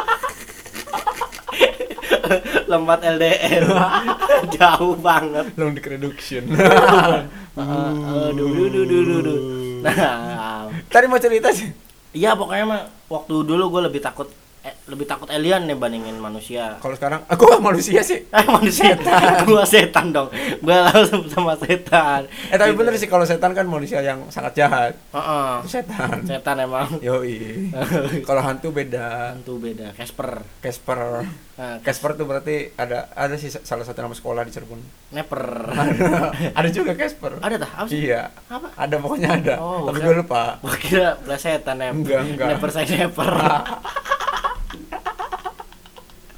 lompat 2.67 2.99
LDR. 3.05 3.63
jauh 4.57 4.95
banget. 4.97 5.45
Long 5.59 5.75
reduction. 5.77 6.43
Aduh, 6.49 8.31
aduh, 8.33 8.47
aduh, 8.49 8.83
aduh, 8.83 8.99
aduh, 9.03 9.17
aduh. 9.21 9.39
Nah, 9.83 10.67
Tadi 10.89 11.05
mau 11.09 11.19
cerita 11.19 11.49
sih. 11.51 11.69
iya 12.13 12.37
pokoknya 12.37 12.65
mah 12.69 12.81
waktu 13.09 13.35
dulu 13.41 13.73
gue 13.73 13.81
lebih 13.89 14.01
takut 14.01 14.29
lebih 14.83 15.07
takut 15.07 15.31
alien 15.31 15.63
nih 15.63 15.73
bandingin 15.73 16.19
manusia. 16.19 16.75
Kalau 16.77 16.91
sekarang 16.93 17.23
aku 17.31 17.57
manusia 17.57 18.03
sih. 18.03 18.19
Eh 18.27 18.45
manusia, 18.57 18.99
gua 19.47 19.63
setan 19.63 20.11
dong. 20.11 20.27
Gua 20.59 20.91
langsung 20.91 21.23
sama 21.27 21.55
setan. 21.55 22.27
Eh 22.51 22.55
tapi 22.55 22.71
Gitu. 22.71 22.79
bener 22.83 22.93
sih 22.97 23.07
kalau 23.07 23.23
setan 23.23 23.51
kan 23.51 23.63
manusia 23.63 23.99
yang 23.99 24.27
sangat 24.27 24.57
jahat. 24.57 24.93
Heeh. 25.15 25.51
Itu 25.61 25.69
setan. 25.71 26.17
Setan 26.23 26.57
emang. 26.59 26.99
Yoi. 26.99 27.71
kalau 28.23 28.41
hantu 28.41 28.69
beda. 28.69 29.31
Hantu 29.31 29.55
beda, 29.57 29.93
Casper. 29.93 30.43
Casper. 30.59 31.23
Nah, 31.53 31.77
Casper 31.79 32.17
tuh 32.17 32.25
berarti 32.25 32.73
ada 32.73 33.13
ada 33.13 33.37
sih 33.37 33.47
salah 33.47 33.85
satu 33.85 34.01
nama 34.01 34.11
sekolah 34.11 34.41
di 34.41 34.49
Cirebon. 34.49 34.81
Neper. 35.13 35.69
ada 36.51 36.69
juga 36.69 36.97
Casper. 36.97 37.37
Ada 37.39 37.55
dah, 37.61 37.71
apa 37.77 37.87
sih? 37.87 38.09
Iya. 38.09 38.33
Apa? 38.49 38.73
Ada 38.73 38.95
pokoknya 38.97 39.29
ada. 39.37 39.55
Oh, 39.61 39.85
tapi 39.85 40.01
gue 40.01 40.15
lupa. 40.17 40.57
Gua 40.59 40.73
kira 40.73 41.13
setan 41.37 41.77
em. 41.77 42.01
Enggak, 42.01 42.25
enggak. 42.25 42.47
Neper 42.51 42.69
saya 42.73 43.05
neper. 43.05 43.31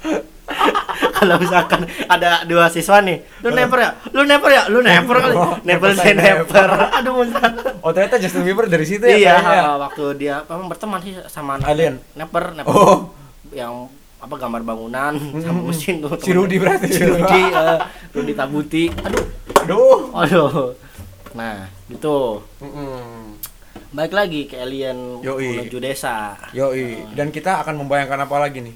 Kalau 1.16 1.36
misalkan 1.36 1.80
ada 2.06 2.44
dua 2.44 2.70
siswa 2.70 3.00
nih, 3.00 3.18
lu 3.40 3.50
neper 3.50 3.78
ya, 3.78 3.90
lu 4.12 4.22
neper 4.22 4.50
ya, 4.52 4.62
lu 4.68 4.78
neper 4.78 5.16
kali, 5.18 5.34
Oh, 5.34 5.58
saya 5.58 5.92
saya 5.96 6.14
neper. 6.14 6.70
Aduh, 6.92 7.12
muncrat. 7.16 7.52
Oh 7.80 7.90
ternyata 7.90 8.16
Justin 8.16 8.44
Bieber 8.44 8.66
dari 8.66 8.86
situ 8.86 9.02
ya? 9.02 9.16
Iya, 9.16 9.34
kayaknya. 9.36 9.74
waktu 9.80 10.04
dia 10.16 10.34
memang 10.46 10.66
berteman 10.68 11.00
sih 11.00 11.18
sama 11.26 11.58
Alien. 11.60 11.98
neper, 12.14 12.54
neper 12.54 12.70
Oh. 12.70 13.10
yang 13.50 13.90
apa 14.16 14.34
gambar 14.34 14.62
bangunan 14.62 15.12
sama 15.38 15.60
mesin 15.66 15.98
tuh. 15.98 16.14
Si 16.16 16.30
Rudy 16.30 16.56
berarti. 16.56 16.88
Si 16.88 17.02
Rudy, 17.02 17.42
eh, 17.48 17.78
Rudy 18.12 18.32
Tabuti. 18.32 18.84
Aduh, 18.92 19.26
Aduh. 19.60 20.14
aduh. 20.14 20.50
Nah, 21.34 21.68
gitu. 21.86 22.40
Baik 23.88 24.12
lagi 24.12 24.44
ke 24.44 24.56
alien 24.56 25.20
Yoi. 25.20 25.64
menuju 25.64 25.78
desa. 25.78 26.36
Yoi. 26.52 27.02
Dan 27.12 27.28
kita 27.30 27.60
akan 27.60 27.80
membayangkan 27.80 28.20
apa 28.20 28.36
lagi 28.38 28.60
nih? 28.62 28.74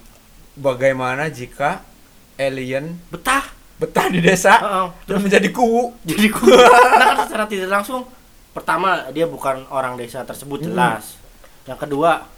Bagaimana 0.53 1.29
jika 1.29 1.81
alien 2.35 2.99
Betah. 3.09 3.47
betah 3.77 4.07
di 4.07 4.21
desa 4.21 4.55
Heeh. 4.57 4.87
dan 5.07 5.19
menjadi 5.21 5.49
kuwu? 5.49 5.97
Jadi 6.03 6.27
gua 6.29 6.69
nah 7.01 7.07
kan 7.11 7.19
secara 7.25 7.45
tidak 7.45 7.71
langsung 7.71 8.05
pertama 8.51 9.09
dia 9.09 9.25
bukan 9.25 9.65
orang 9.69 9.95
desa 9.95 10.21
tersebut 10.21 10.61
Hmm. 10.61 10.67
jelas. 10.69 11.17
Yang 11.65 11.79
kedua 11.81 12.29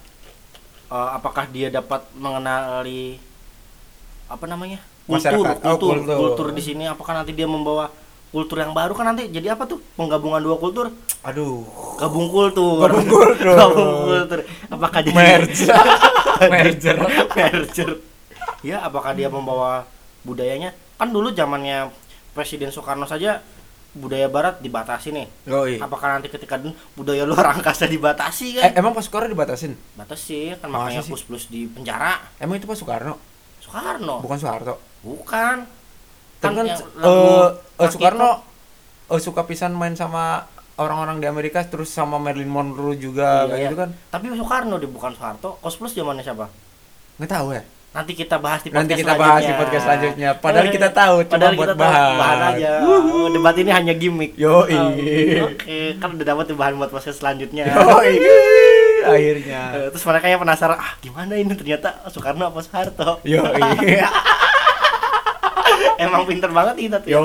eh, 0.87 1.11
apakah 1.13 1.47
dia 1.47 1.67
dapat 1.69 2.05
mengenali 2.15 3.19
apa 4.27 4.45
namanya? 4.45 4.79
kultur, 5.03 5.19
Masyarakat. 5.43 5.57
Oh, 5.59 5.77
kultur, 5.77 5.95
kultur. 5.99 6.17
kultur 6.17 6.49
di 6.55 6.63
sini 6.63 6.85
apakah 6.87 7.13
nanti 7.13 7.33
dia 7.33 7.45
membawa 7.45 7.91
kultur 8.31 8.57
yang 8.57 8.71
baru 8.71 8.95
kan 8.95 9.05
nanti 9.05 9.27
jadi 9.29 9.53
apa 9.53 9.67
tuh 9.67 9.83
penggabungan 9.93 10.39
dua 10.39 10.57
kultur 10.57 10.95
Aduh. 11.21 11.67
gabung 11.99 12.31
kultur 12.31 12.87
Gabung 12.87 13.05
kultur. 13.05 13.55
Gabung 13.59 13.91
kultur. 14.07 14.41
apakah 14.69 15.01
jadi 15.03 15.11
Merge. 15.13 15.67
Merger. 16.53 16.97
merger 17.31 17.91
ya 18.63 18.83
apakah 18.83 19.13
dia 19.13 19.27
membawa 19.27 19.87
budayanya 20.23 20.71
kan 20.95 21.11
dulu 21.11 21.31
zamannya 21.31 21.91
Presiden 22.33 22.71
Soekarno 22.71 23.05
saja 23.05 23.43
budaya 23.93 24.25
barat 24.25 24.57
dibatasi 24.59 25.13
nih 25.13 25.27
Yoi. 25.45 25.77
apakah 25.77 26.17
nanti 26.17 26.27
ketika 26.27 26.57
budaya 26.93 27.23
luar 27.23 27.51
angkasa 27.55 27.85
dibatasi 27.85 28.57
Eh, 28.57 28.71
kan 28.71 28.79
emang 28.79 28.93
Pak 28.93 29.05
Soekarno 29.05 29.29
dibatasin? 29.29 29.77
batasi 29.95 30.57
kan 30.57 30.69
Masa 30.69 30.79
makanya 30.81 31.03
plus 31.05 31.23
plus 31.23 31.45
di 31.47 31.67
penjara 31.67 32.23
Emang 32.39 32.57
itu 32.57 32.65
Pak 32.65 32.75
Soekarno? 32.75 33.21
Soekarno 33.61 34.19
Bukan 34.21 34.39
Soeharto. 34.39 34.75
bukan 35.03 35.57
Kan 36.39 36.53
kan 36.57 36.67
eh, 36.67 36.79
lagu 36.97 37.13
eh, 37.13 37.49
Rocky 37.77 37.93
Soekarno 37.93 38.31
eh, 39.07 39.21
suka 39.21 39.43
pisan 39.45 39.71
main 39.73 39.93
sama 39.93 40.47
orang-orang 40.83 41.17
di 41.17 41.27
Amerika 41.27 41.63
terus 41.63 41.89
sama 41.89 42.17
Marilyn 42.17 42.47
Monroe 42.47 42.95
juga 42.95 43.43
Iya, 43.43 43.47
kayak 43.47 43.57
iya. 43.57 43.67
gitu 43.67 43.77
kan. 43.79 43.91
tapi 44.09 44.25
Soekarno 44.31 44.77
dia 44.77 44.87
bukan 44.87 45.13
Soeharto 45.13 45.57
Kos 45.59 45.75
plus 45.75 45.93
zamannya 45.93 46.21
siapa 46.21 46.47
Nggak 47.17 47.31
tahu 47.31 47.49
ya. 47.53 47.63
nanti 47.93 48.13
kita 48.15 48.37
bahas 48.37 48.61
di 48.61 48.69
Nanti 48.69 48.89
podcast 48.89 49.01
kita 49.01 49.15
bahas 49.15 49.43
di 49.43 49.53
podcast 49.53 49.85
selanjutnya. 49.85 50.29
Padahal 50.35 50.67
kita 50.67 50.89
tahu, 50.91 51.17
cuma 51.23 51.33
Padahal 51.35 51.53
buat 51.55 51.69
bahan. 51.75 52.13
bahan 52.17 52.41
aja 52.51 52.71
Oh, 52.83 53.29
debat 53.29 53.53
ini 53.55 53.71
hanya 53.71 53.93
gimmick 53.93 54.33
Yoi. 54.35 54.73
Oh, 54.73 54.93
oke 55.47 55.79
kan 55.97 56.09
udah 56.11 56.27
dapat 56.27 56.45
bahan 56.53 56.75
buat 56.75 56.89
podcast 56.89 57.21
selanjutnya 57.21 57.69
Yoi. 57.69 58.17
Akhirnya. 59.03 59.61
Eh, 59.75 59.89
terus 59.91 60.05
mereka 60.05 60.25
yang 60.27 60.39
penasaran 60.39 60.79
ah 60.79 60.97
gimana 60.99 61.35
ini 61.35 61.53
ternyata 61.53 62.01
Soekarno 62.07 62.49
apa 62.49 62.61
Soeharto 62.61 63.21
Yoi. 63.23 63.61
emang 65.99 66.25
pinter 66.25 66.49
banget 66.49 66.75
kita 66.81 66.97
tuh 66.99 67.09
ya. 67.09 67.21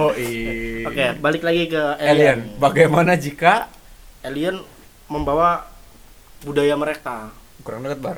Oke 0.84 1.06
balik 1.18 1.42
lagi 1.42 1.66
ke 1.68 1.82
Alien. 1.96 2.12
alien 2.12 2.40
Bagaimana 2.58 3.16
jika 3.16 3.72
alien 4.22 4.62
membawa 5.08 5.66
budaya 6.40 6.76
mereka 6.76 7.32
kurang 7.62 7.82
dekat 7.82 7.98
bar 7.98 8.18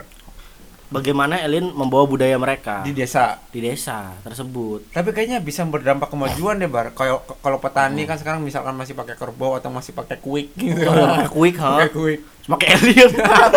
bagaimana 0.90 1.38
alien 1.38 1.70
membawa 1.70 2.04
budaya 2.04 2.34
mereka 2.36 2.82
di 2.82 2.92
desa? 2.92 3.38
di 3.50 3.62
desa 3.62 4.18
tersebut 4.20 4.90
Tapi 4.90 5.10
kayaknya 5.12 5.38
bisa 5.38 5.62
berdampak 5.64 6.10
kemajuan 6.10 6.58
deh 6.58 6.66
bar. 6.66 6.90
Kalau 6.92 7.22
kalau 7.40 7.58
petani 7.58 8.04
kan 8.04 8.18
sekarang 8.18 8.42
misalkan 8.42 8.74
masih 8.74 8.94
pakai 8.94 9.14
kerbau 9.14 9.54
atau 9.54 9.70
masih 9.70 9.94
pakai 9.94 10.18
kuik 10.18 10.50
gitu. 10.54 10.82
Oh, 10.84 10.98
pakai 11.16 11.30
kuik 11.30 11.56
ha 11.58 11.72
Pakai 11.78 11.92
kuik. 11.94 12.20
pakai 12.44 12.68
alien 12.74 13.10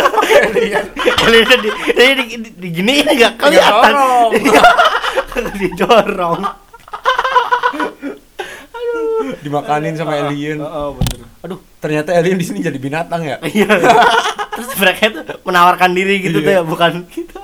Alien. 0.53 0.85
alien 1.25 1.59
di, 1.59 1.71
di, 1.73 2.05
di, 2.13 2.25
di, 2.37 2.51
di 2.53 2.69
gini 2.71 3.01
nggak 3.01 3.41
kelihatan 3.41 3.93
Didorong. 3.93 4.31
didorong 5.59 6.41
Dimakanin 9.41 9.95
sama 9.95 10.19
alien. 10.21 10.59
oh, 10.59 10.95
bener 10.95 11.27
aduh 11.39 11.59
Ternyata 11.79 12.13
alien 12.13 12.37
di 12.37 12.45
sini 12.45 12.59
jadi 12.61 12.77
binatang 12.77 13.23
ya. 13.23 13.37
iya 13.45 13.67
terus 14.55 14.71
mereka 14.77 15.03
itu 15.09 15.21
menawarkan 15.43 15.91
diri 15.91 16.21
gitu 16.21 16.39
Iya. 16.39 16.47
tuh 16.47 16.53
ya 16.53 16.63
bukan 16.63 16.93
kita 17.07 17.41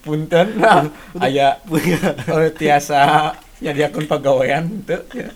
Punten. 0.00 0.56
Nah, 0.56 0.88
aya 1.18 1.58
punya 1.62 1.98
eh, 2.40 2.50
tiasa 2.50 3.30
jadi 3.58 3.86
akun 3.86 4.06
pegawaian 4.06 4.64
tuh. 4.82 5.02
Ya. 5.12 5.28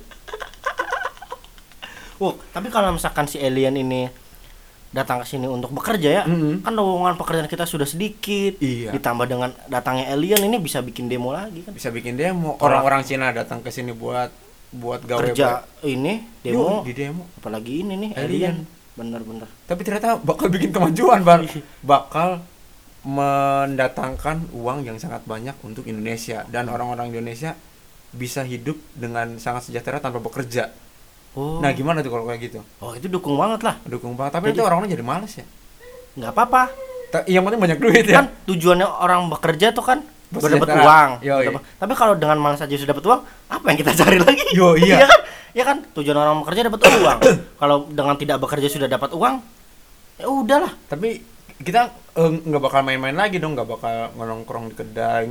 Oh, 2.17 2.37
tapi 2.51 2.69
kalau 2.69 2.93
misalkan 2.93 3.25
si 3.25 3.37
alien 3.37 3.75
ini 3.75 4.07
datang 4.91 5.21
ke 5.21 5.27
sini 5.27 5.45
untuk 5.45 5.71
bekerja 5.71 6.09
ya, 6.13 6.23
Mm-mm. 6.25 6.61
kan 6.61 6.71
lowongan 6.71 7.17
pekerjaan 7.17 7.47
kita 7.47 7.65
sudah 7.65 7.85
sedikit. 7.85 8.59
Iya. 8.59 8.93
Ditambah 8.93 9.25
dengan 9.25 9.51
datangnya 9.67 10.09
alien 10.09 10.45
ini 10.45 10.57
bisa 10.57 10.81
bikin 10.81 11.07
demo 11.07 11.33
lagi 11.33 11.63
kan. 11.63 11.73
Bisa 11.73 11.89
bikin 11.89 12.15
demo. 12.15 12.55
Orang-orang 12.59 13.03
Cina 13.03 13.31
datang 13.31 13.61
ke 13.61 13.69
sini 13.69 13.91
buat 13.91 14.29
buat 14.71 15.03
gawe 15.03 15.35
Kerja 15.35 15.67
ini 15.83 16.23
demo. 16.41 16.63
demo, 16.63 16.77
di 16.87 16.93
demo. 16.95 17.23
apalagi 17.35 17.83
ini 17.83 17.95
nih 17.99 18.11
Alien. 18.15 18.25
alien. 18.25 18.57
Bener-bener. 18.95 19.49
Tapi 19.65 19.81
ternyata 19.83 20.19
bakal 20.19 20.47
bikin 20.47 20.71
kemajuan, 20.71 21.23
Bang. 21.23 21.47
Bakal 21.83 22.43
mendatangkan 23.01 24.53
uang 24.53 24.85
yang 24.85 25.01
sangat 25.01 25.25
banyak 25.25 25.57
untuk 25.65 25.89
Indonesia 25.89 26.45
dan 26.47 26.69
orang-orang 26.69 27.09
Indonesia 27.09 27.57
bisa 28.11 28.45
hidup 28.45 28.77
dengan 28.93 29.39
sangat 29.39 29.71
sejahtera 29.71 29.99
tanpa 29.99 30.21
bekerja. 30.21 30.69
Oh. 31.33 31.63
Nah, 31.63 31.71
gimana 31.71 32.03
tuh 32.03 32.11
kalau 32.11 32.27
kayak 32.27 32.41
gitu? 32.43 32.61
oh, 32.83 32.93
itu 32.93 33.07
dukung 33.07 33.39
banget 33.39 33.63
lah. 33.63 33.79
Dukung 33.87 34.19
banget. 34.19 34.37
Tapi 34.37 34.51
Jadi- 34.51 34.57
itu 34.59 34.63
orang-orang 34.63 34.91
jadi 34.91 35.05
males 35.07 35.33
ya. 35.33 35.47
nggak 36.11 36.33
apa-apa. 36.35 36.63
Yang 37.27 37.43
penting 37.47 37.61
banyak 37.63 37.79
duit 37.81 38.05
ya. 38.05 38.17
Kan 38.21 38.27
tujuannya 38.45 38.87
orang 38.87 39.31
bekerja 39.31 39.71
tuh 39.71 39.83
kan 39.83 39.99
berdapat 40.31 40.63
Bersejahtera. 40.63 40.83
uang. 40.83 41.11
Yoi. 41.21 41.39
Berdapat- 41.45 41.65
Tapi 41.77 41.93
kalau 41.93 42.15
dengan 42.15 42.39
malas 42.39 42.61
aja 42.61 42.71
sudah 42.73 42.91
dapat 42.91 43.05
uang, 43.05 43.21
apa 43.49 43.65
yang 43.67 43.79
kita 43.79 43.93
cari 44.01 44.19
lagi? 44.19 44.45
Yo, 44.53 44.75
iya. 44.75 45.05
kan? 45.05 45.21
ya 45.51 45.67
kan 45.67 45.83
tujuan 45.93 46.15
orang 46.15 46.47
bekerja 46.47 46.71
dapat 46.71 46.79
uang 47.03 47.19
kalau 47.59 47.77
dengan 47.91 48.15
tidak 48.15 48.39
bekerja 48.39 48.71
sudah 48.71 48.87
dapat 48.87 49.11
uang 49.11 49.43
ya 50.15 50.31
udahlah 50.31 50.71
tapi 50.87 51.19
kita 51.59 51.91
eh, 52.15 52.31
nggak 52.41 52.63
bakal 52.63 52.81
main-main 52.81 53.19
lagi 53.19 53.43
dong 53.43 53.59
nggak 53.59 53.67
bakal 53.67 53.91
nongkrong 54.15 54.71
di 54.71 54.79
kedai 54.79 55.27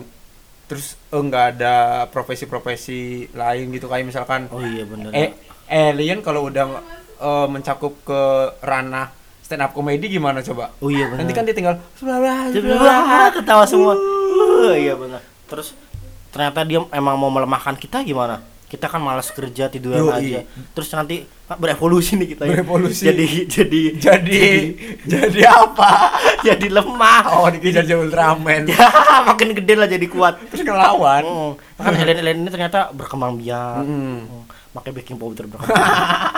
terus 0.68 1.00
eh, 1.08 1.16
nggak 1.16 1.46
ada 1.56 1.76
profesi-profesi 2.06 3.32
lain 3.32 3.72
gitu 3.72 3.88
kayak 3.88 4.06
misalkan 4.06 4.52
oh 4.52 4.60
iya 4.60 4.84
bener 4.84 5.12
eh 5.16 5.32
alien 5.70 6.20
kalau 6.20 6.46
udah 6.46 6.68
eh, 7.16 7.48
mencakup 7.48 8.04
ke 8.04 8.22
ranah 8.60 9.16
stand 9.40 9.64
up 9.64 9.72
comedy 9.72 10.12
gimana 10.12 10.44
coba 10.44 10.76
oh 10.78 10.92
iya 10.92 11.08
bener 11.08 11.24
nanti 11.24 11.32
kan 11.32 11.42
dia 11.42 11.56
tinggal 11.56 11.80
Wah, 12.76 13.32
ketawa 13.32 13.64
semua 13.64 13.96
Uh, 13.96 14.09
iya 14.76 14.94
benar. 14.94 15.22
Terus 15.46 15.74
ternyata 16.30 16.62
dia 16.62 16.80
emang 16.90 17.16
mau 17.16 17.30
melemahkan 17.30 17.74
kita 17.74 18.02
gimana? 18.02 18.40
Kita 18.70 18.86
kan 18.86 19.02
malas 19.02 19.34
kerja 19.34 19.66
tiduran 19.66 20.06
Yoi. 20.06 20.14
aja. 20.14 20.40
Terus 20.78 20.94
nanti 20.94 21.26
berevolusi 21.50 22.14
nih 22.16 22.38
kita 22.38 22.44
ya. 22.46 22.62
Berevolusi. 22.62 23.02
jadi 23.02 23.26
jadi 23.50 23.82
jadi 23.98 24.46
jadi 25.10 25.42
apa? 25.50 25.92
Jadi 26.48 26.72
lemah. 26.72 27.36
Oh 27.36 27.50
dikejar 27.50 27.84
jadi 27.84 28.00
Ultraman. 28.00 28.64
Ya 28.72 28.88
makin 29.26 29.52
gede 29.52 29.74
lah 29.74 29.90
jadi 29.90 30.06
kuat. 30.06 30.38
Terus 30.54 30.64
ngelawan 30.64 31.26
Hmm, 31.26 31.52
kan 31.76 31.92
alien-alien 32.00 32.46
ini 32.46 32.50
ternyata 32.50 32.94
berkembang 32.94 33.36
biak. 33.36 33.84
Hmm. 33.84 34.24
Hmm, 34.24 34.44
pakai 34.70 34.94
baking 34.94 35.18
powder 35.18 35.50
berkembang 35.50 35.82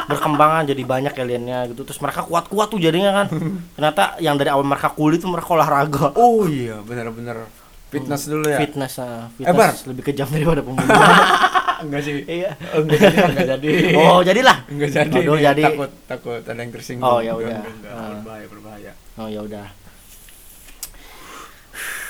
berkembangan 0.08 0.64
jadi 0.72 0.84
banyak 0.88 1.14
aliennya 1.14 1.60
gitu. 1.70 1.84
Terus 1.84 2.00
mereka 2.00 2.24
kuat-kuat 2.24 2.72
tuh 2.72 2.80
jadinya 2.80 3.12
kan. 3.12 3.28
Ternyata 3.76 4.18
yang 4.18 4.40
dari 4.40 4.50
awal 4.50 4.64
mereka 4.64 4.90
kulit 4.90 5.20
tuh 5.20 5.30
mereka 5.30 5.52
olahraga. 5.52 6.16
Oh 6.16 6.48
iya 6.48 6.80
benar-benar 6.82 7.44
fitness 7.92 8.24
dulu 8.26 8.46
ya? 8.48 8.58
Fitness 8.64 8.94
ah, 9.04 9.28
Eh, 9.38 9.52
Bar. 9.52 9.76
fitness 9.76 9.84
lebih 9.92 10.04
kejam 10.08 10.28
daripada 10.32 10.62
pembunuhan. 10.64 11.16
Enggak 11.84 12.02
sih. 12.06 12.14
Iya. 12.24 12.52
Enggak 12.78 12.98
jadi 13.02 13.18
enggak 13.26 13.48
jadi. 13.58 13.70
Oh 14.00 14.20
jadilah. 14.22 14.58
Enggak 14.70 14.90
jadi. 14.94 15.10
Nih. 15.18 15.42
jadi. 15.42 15.64
takut 15.66 15.92
takut 16.06 16.42
ada 16.46 16.62
yang 16.62 16.72
tersinggung. 16.72 17.10
Oh, 17.10 17.20
ya 17.20 17.34
udah. 17.34 17.58
Ah. 17.90 18.22
berbahaya 18.22 18.46
berbahaya. 18.48 18.92
Oh 19.18 19.28
ya 19.28 19.42
udah. 19.42 19.68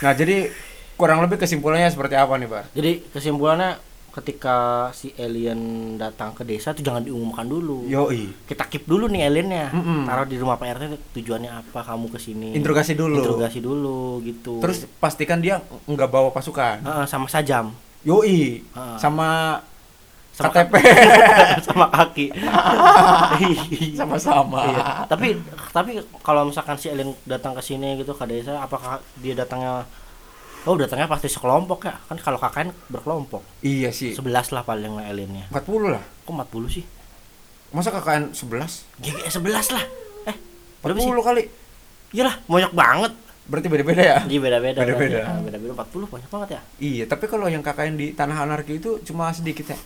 Nah 0.03 0.11
jadi 0.11 0.51
kurang 0.99 1.23
lebih 1.23 1.39
kesimpulannya 1.39 1.89
seperti 1.89 2.19
apa 2.19 2.35
nih 2.37 2.49
Bar? 2.51 2.65
Jadi 2.75 2.91
kesimpulannya 3.15 3.79
ketika 4.12 4.88
si 4.91 5.15
alien 5.15 5.95
datang 5.95 6.36
ke 6.36 6.43
desa 6.43 6.76
tuh 6.76 6.84
jangan 6.84 7.00
diumumkan 7.00 7.47
dulu. 7.47 7.88
Yoi. 7.88 8.28
Kita 8.43 8.67
keep 8.67 8.84
dulu 8.84 9.08
nih 9.08 9.32
aliennya. 9.32 9.71
Mm-mm. 9.71 10.04
taruh 10.04 10.28
di 10.28 10.36
rumah 10.36 10.60
Pak 10.60 10.67
RT 10.76 10.84
tujuannya 11.15 11.52
apa? 11.52 11.80
Kamu 11.80 12.12
ke 12.12 12.19
sini 12.19 12.52
interogasi 12.52 12.93
dulu. 12.93 13.24
Interogasi 13.24 13.60
dulu 13.63 14.19
gitu. 14.28 14.60
Terus 14.60 14.84
pastikan 15.00 15.39
dia 15.39 15.63
nggak 15.88 16.10
bawa 16.12 16.30
pasukan. 16.36 16.84
Heeh, 16.84 17.06
sama 17.08 17.32
sajam. 17.32 17.71
Yoi. 18.04 18.67
Ah. 18.76 19.00
sama 19.00 19.62
sama 20.32 20.47
KTP 20.52 20.74
sama 21.67 21.86
kaki. 21.91 22.28
Sama-sama. 24.00 24.63
Iya. 24.63 24.84
tapi 25.06 25.38
tapi 25.76 25.91
kalau 26.24 26.47
misalkan 26.47 26.80
si 26.80 26.88
alien 26.88 27.12
datang 27.28 27.52
ke 27.56 27.62
sini 27.62 28.00
gitu 28.00 28.15
ke 28.15 28.26
desa 28.28 28.60
apakah 28.60 29.04
dia 29.19 29.36
datangnya 29.36 29.84
oh 30.65 30.76
datangnya 30.78 31.10
pasti 31.10 31.28
sekelompok 31.30 31.89
ya. 31.89 31.95
Kan 32.06 32.17
kalau 32.21 32.38
KKN 32.38 32.69
berkelompok. 32.91 33.41
Iya 33.65 33.89
sih. 33.89 34.13
11 34.13 34.54
lah 34.54 34.63
paling 34.65 35.02
aliennya 35.02 35.50
40 35.50 35.93
lah. 35.93 36.04
Kok 36.26 36.34
40 36.34 36.76
sih? 36.76 36.84
Masa 37.74 37.89
KKN 37.89 38.36
11 38.36 39.02
GGS 39.02 39.34
11 39.41 39.76
lah. 39.76 39.86
Eh 40.30 40.36
40 40.86 41.02
sih? 41.02 41.10
Kali. 41.10 41.43
Iyalah 42.12 42.36
banyak 42.45 42.74
banget. 42.76 43.13
Berarti 43.41 43.67
beda-beda 43.67 44.04
ya? 44.06 44.17
Iya 44.30 44.39
beda-beda 44.39 44.80
Beda-beda. 44.86 45.19
Ah, 45.26 45.39
beda-beda. 45.41 45.74
40 45.74 46.13
banyak 46.13 46.30
banget 46.30 46.50
ya? 46.56 46.62
Iya, 46.78 47.04
tapi 47.10 47.26
kalau 47.26 47.50
yang 47.50 47.65
KKN 47.65 47.95
di 47.97 48.08
Tanah 48.13 48.45
Anarki 48.45 48.78
itu 48.78 49.02
cuma 49.02 49.34
sedikit 49.34 49.74
ya. 49.74 49.78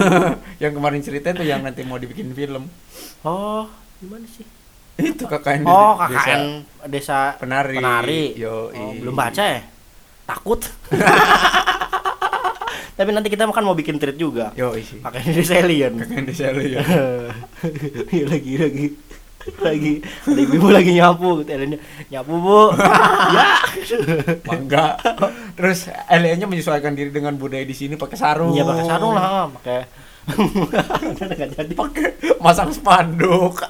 yang 0.68 0.76
kemarin 0.76 1.00
cerita 1.00 1.32
itu 1.32 1.42
yang 1.48 1.64
nanti 1.64 1.82
mau 1.82 1.96
dibikin 1.96 2.30
film. 2.36 2.68
oh 3.24 3.64
gimana 3.98 4.24
sih? 4.28 4.44
Itu 5.00 5.24
KKN 5.24 5.64
oh 5.64 5.96
desa 5.96 6.12
KKN 6.12 6.42
desa, 6.92 7.18
Penari. 7.40 7.76
penari. 7.80 8.24
Yo, 8.36 8.68
oh, 8.68 8.92
belum 8.94 9.16
baca 9.16 9.42
ya 9.42 9.79
takut 10.30 10.60
tapi 12.96 13.10
nanti 13.10 13.28
kita 13.28 13.48
kan 13.48 13.64
mau 13.64 13.72
bikin 13.72 13.96
treat 13.96 14.14
juga 14.14 14.52
Yo, 14.52 14.76
isi. 14.76 15.00
alien 15.50 15.96
KKN 15.96 16.24
desa 16.24 16.52
lu 16.52 16.60
ya. 16.60 16.84
Lagi 18.28 18.52
lagi 18.60 18.86
lagi 19.56 19.92
ada 20.20 20.36
ibu 20.36 20.68
lagi 20.68 20.92
nyapu 20.92 21.40
gitu 21.40 21.48
aliennya 21.48 21.80
nyapu 22.12 22.34
bu 22.36 22.60
ya 23.34 23.44
Mangga. 24.44 25.00
Terus 25.56 25.88
aliennya 26.06 26.44
menyesuaikan 26.44 26.92
diri 26.92 27.08
dengan 27.08 27.32
budaya 27.34 27.64
di 27.64 27.72
sini 27.72 27.96
pakai 27.96 28.20
sarung. 28.20 28.52
iya 28.52 28.68
pakai 28.68 28.84
sarung 28.84 29.16
lah 29.16 29.48
pakai 29.56 29.80
nggak 31.24 31.48
jadi 31.56 31.72
Pakai 31.72 32.08
masang 32.36 32.68
spanduk. 32.68 33.64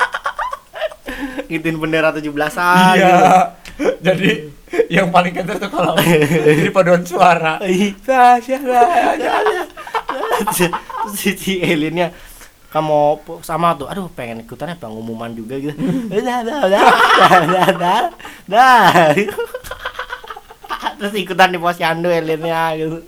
ngituin 1.46 1.78
bendera 1.78 2.10
17-an 2.10 2.94
iya. 2.96 3.54
Jadi 4.02 4.50
yang 4.94 5.10
paling 5.10 5.34
kenter 5.34 5.58
tuh 5.58 5.68
kalau 5.68 5.94
jadi 6.46 6.70
paduan 6.70 7.02
suara. 7.02 7.58
Tasya 7.60 8.58
Terus 10.40 10.70
si, 11.14 11.60
aliennya 11.60 12.14
kamu 12.70 13.18
sama 13.42 13.74
tuh 13.74 13.90
aduh 13.90 14.06
pengen 14.08 14.46
ikutan 14.46 14.70
ya 14.70 14.76
pengumuman 14.78 15.34
juga 15.34 15.58
gitu. 15.58 15.74
Dah 16.10 16.40
dah 16.40 16.60
dah 16.66 16.82
dah 17.44 17.68
dah 17.74 18.02
dah 18.46 18.86
terus 20.96 21.16
ikutan 21.16 21.48
di 21.48 21.58
posyandu 21.58 22.06
aliennya 22.06 22.76
gitu. 22.76 23.02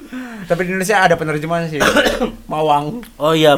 Tapi 0.49 0.61
di 0.65 0.69
Indonesia 0.75 0.97
ada 0.99 1.15
penerjemahan 1.15 1.69
sih. 1.69 1.79
Mawang. 2.51 3.07
oh 3.17 3.33
iya 3.33 3.55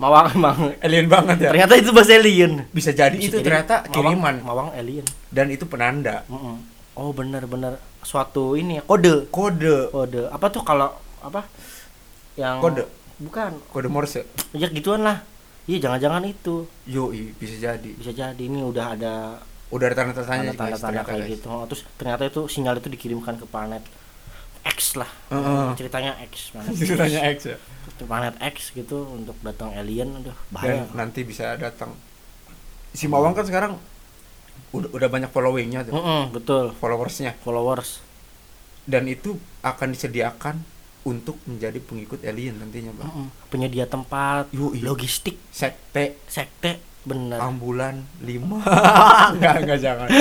mawang 0.00 0.32
emang 0.32 0.56
Alien 0.80 1.12
banget 1.12 1.36
ya. 1.44 1.48
ternyata 1.52 1.76
itu 1.76 1.92
bahasa 1.92 2.16
alien 2.16 2.64
Bisa 2.72 2.88
jadi 2.88 3.12
Bisa 3.12 3.28
itu 3.28 3.36
jadi 3.36 3.44
ternyata 3.44 3.84
mawang- 3.84 3.92
kiriman. 3.92 4.34
Mawang 4.40 4.68
alien 4.72 5.04
dan 5.28 5.52
itu 5.52 5.68
penanda. 5.68 6.24
Mm-mm. 6.24 6.56
Oh 7.00 7.10
bener 7.10 7.48
suatu 8.04 8.52
ini 8.54 8.76
ya 8.76 8.82
kode 8.84 9.26
kode 9.28 9.88
kode 9.88 10.28
apa 10.28 10.46
tuh 10.48 10.60
kalau 10.60 10.92
apa 11.20 11.48
yang 12.36 12.60
Kode? 12.60 12.84
bukan 13.18 13.56
kode 13.68 13.88
Morse. 13.88 14.24
ya 14.52 14.68
gituan 14.68 15.00
lah 15.00 15.24
iya 15.64 15.76
jangan-jangan 15.78 16.24
itu 16.24 16.64
Yoi, 16.84 17.32
bisa 17.36 17.56
jadi. 17.56 17.90
bisa 17.92 18.12
jadi 18.12 18.36
ini 18.40 18.60
udah 18.60 18.96
ada 18.96 19.14
Udah 19.70 19.86
ada 19.86 20.02
tanda-tandanya 20.02 20.50
guys, 20.50 20.58
tanda-tanda 20.58 20.82
ternyata, 20.98 21.08
kayak 21.08 21.22
guys. 21.22 21.30
gitu 21.30 21.46
Oh, 21.46 21.62
terus 21.62 21.80
ternyata 21.94 22.22
itu 22.26 22.40
sinyal 22.50 22.74
itu 22.76 22.88
dikirimkan 22.90 23.38
ke 23.38 23.46
planet 23.46 23.84
X 24.66 24.98
lah 24.98 25.06
Heeh. 25.30 25.78
ceritanya 25.78 26.18
X 26.26 26.34
planet 26.52 26.72
Ceritanya 26.74 27.20
X 27.30 27.38
ya. 27.46 27.56
X. 27.86 28.02
planet 28.02 28.34
X 28.42 28.56
gitu 28.72 29.06
untuk 29.06 29.38
datang 29.40 29.70
alien 29.72 30.10
Dan 30.20 30.34
bahaya 30.50 30.82
nanti 30.90 31.22
bisa 31.22 31.54
datang. 31.54 31.94
Si 32.90 33.06
Mawang 33.06 33.30
kan 33.30 33.46
sekarang 33.46 33.72
udah, 34.70 34.88
udah 34.90 35.08
banyak 35.08 35.30
followingnya 35.30 35.82
tuh, 35.82 35.94
Mm-mm, 35.94 36.30
betul 36.30 36.70
followersnya. 36.74 37.34
followers 37.38 38.00
Dan 38.84 39.06
itu 39.06 39.34
akan 39.60 39.92
disediakan 39.92 40.56
untuk 41.00 41.38
menjadi 41.44 41.78
pengikut 41.78 42.20
alien 42.22 42.58
nantinya, 42.58 42.92
bang. 42.92 43.08
Mm-mm. 43.08 43.26
penyedia 43.48 43.84
tempat 43.84 44.52
Yoi. 44.52 44.80
logistik 44.80 45.40
Sekte 45.48 46.20
sekte 46.26 46.76
bener 47.00 47.40
ambulan 47.40 48.04
lima 48.20 48.60
enggak 49.32 49.64
enggak 49.64 49.80
jangan 49.80 50.08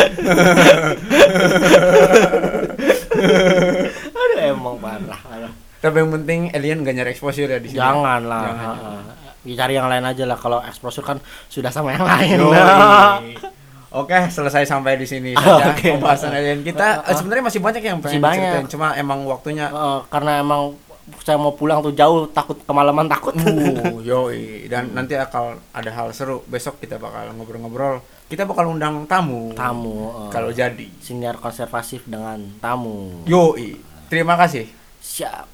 aduh 4.15 4.39
emang 4.39 4.79
parah 4.79 5.51
tapi 5.79 5.95
yang 5.99 6.11
penting 6.15 6.39
alien 6.51 6.79
gak 6.83 6.95
nyari 6.95 7.11
exposure 7.11 7.47
ya 7.47 7.59
di 7.59 7.67
sini 7.71 7.79
jangan 7.79 8.21
lah 8.23 8.43
Jangan. 8.47 9.03
cari 9.49 9.73
yang 9.75 9.87
lain 9.91 10.05
aja 10.07 10.23
lah 10.23 10.37
kalau 10.39 10.59
exposure 10.63 11.03
kan 11.03 11.19
sudah 11.47 11.67
sama 11.67 11.91
yang 11.91 12.07
lain 12.07 12.37
Yoi. 12.39 13.35
Oke, 13.91 14.13
selesai 14.29 14.63
sampai 14.63 14.95
di 14.95 15.03
sini 15.03 15.33
saja 15.35 15.71
Oke. 15.71 15.91
pembahasan 15.91 16.29
alien 16.29 16.61
kita. 16.61 16.87
Eh, 16.95 17.01
Ah, 17.01 17.09
ah. 17.09 17.15
sebenarnya 17.15 17.43
masih 17.43 17.57
banyak 17.59 17.81
yang 17.81 17.97
Masih 17.97 18.17
pengen 18.17 18.21
banyak. 18.21 18.69
cuma 18.69 18.93
emang 18.93 19.25
waktunya 19.25 19.65
Heeh, 19.65 19.99
karena 20.07 20.39
emang 20.39 20.77
saya 21.19 21.35
mau 21.35 21.49
pulang 21.51 21.81
tuh 21.81 21.89
jauh 21.91 22.29
takut 22.29 22.53
kemalaman 22.63 23.09
takut 23.09 23.33
uh, 23.33 23.97
yoi 24.05 24.69
dan 24.69 24.93
nanti 24.93 25.17
akan 25.17 25.57
ada 25.71 25.89
hal 25.89 26.13
seru. 26.13 26.45
Besok 26.45 26.77
kita 26.77 26.95
bakal 26.95 27.33
ngobrol-ngobrol. 27.33 27.97
Kita 28.25 28.45
bakal 28.45 28.69
undang 28.69 29.09
tamu. 29.09 29.49
tamu 29.51 29.95
eh, 30.05 30.29
Kalau 30.29 30.53
jadi. 30.53 30.85
siniar 31.01 31.35
konservatif 31.35 32.05
dengan 32.05 32.37
tamu 32.61 33.25
Yoi. 33.25 33.73
Terima 34.05 34.33
kasih. 34.35 34.69
siap 34.99 35.49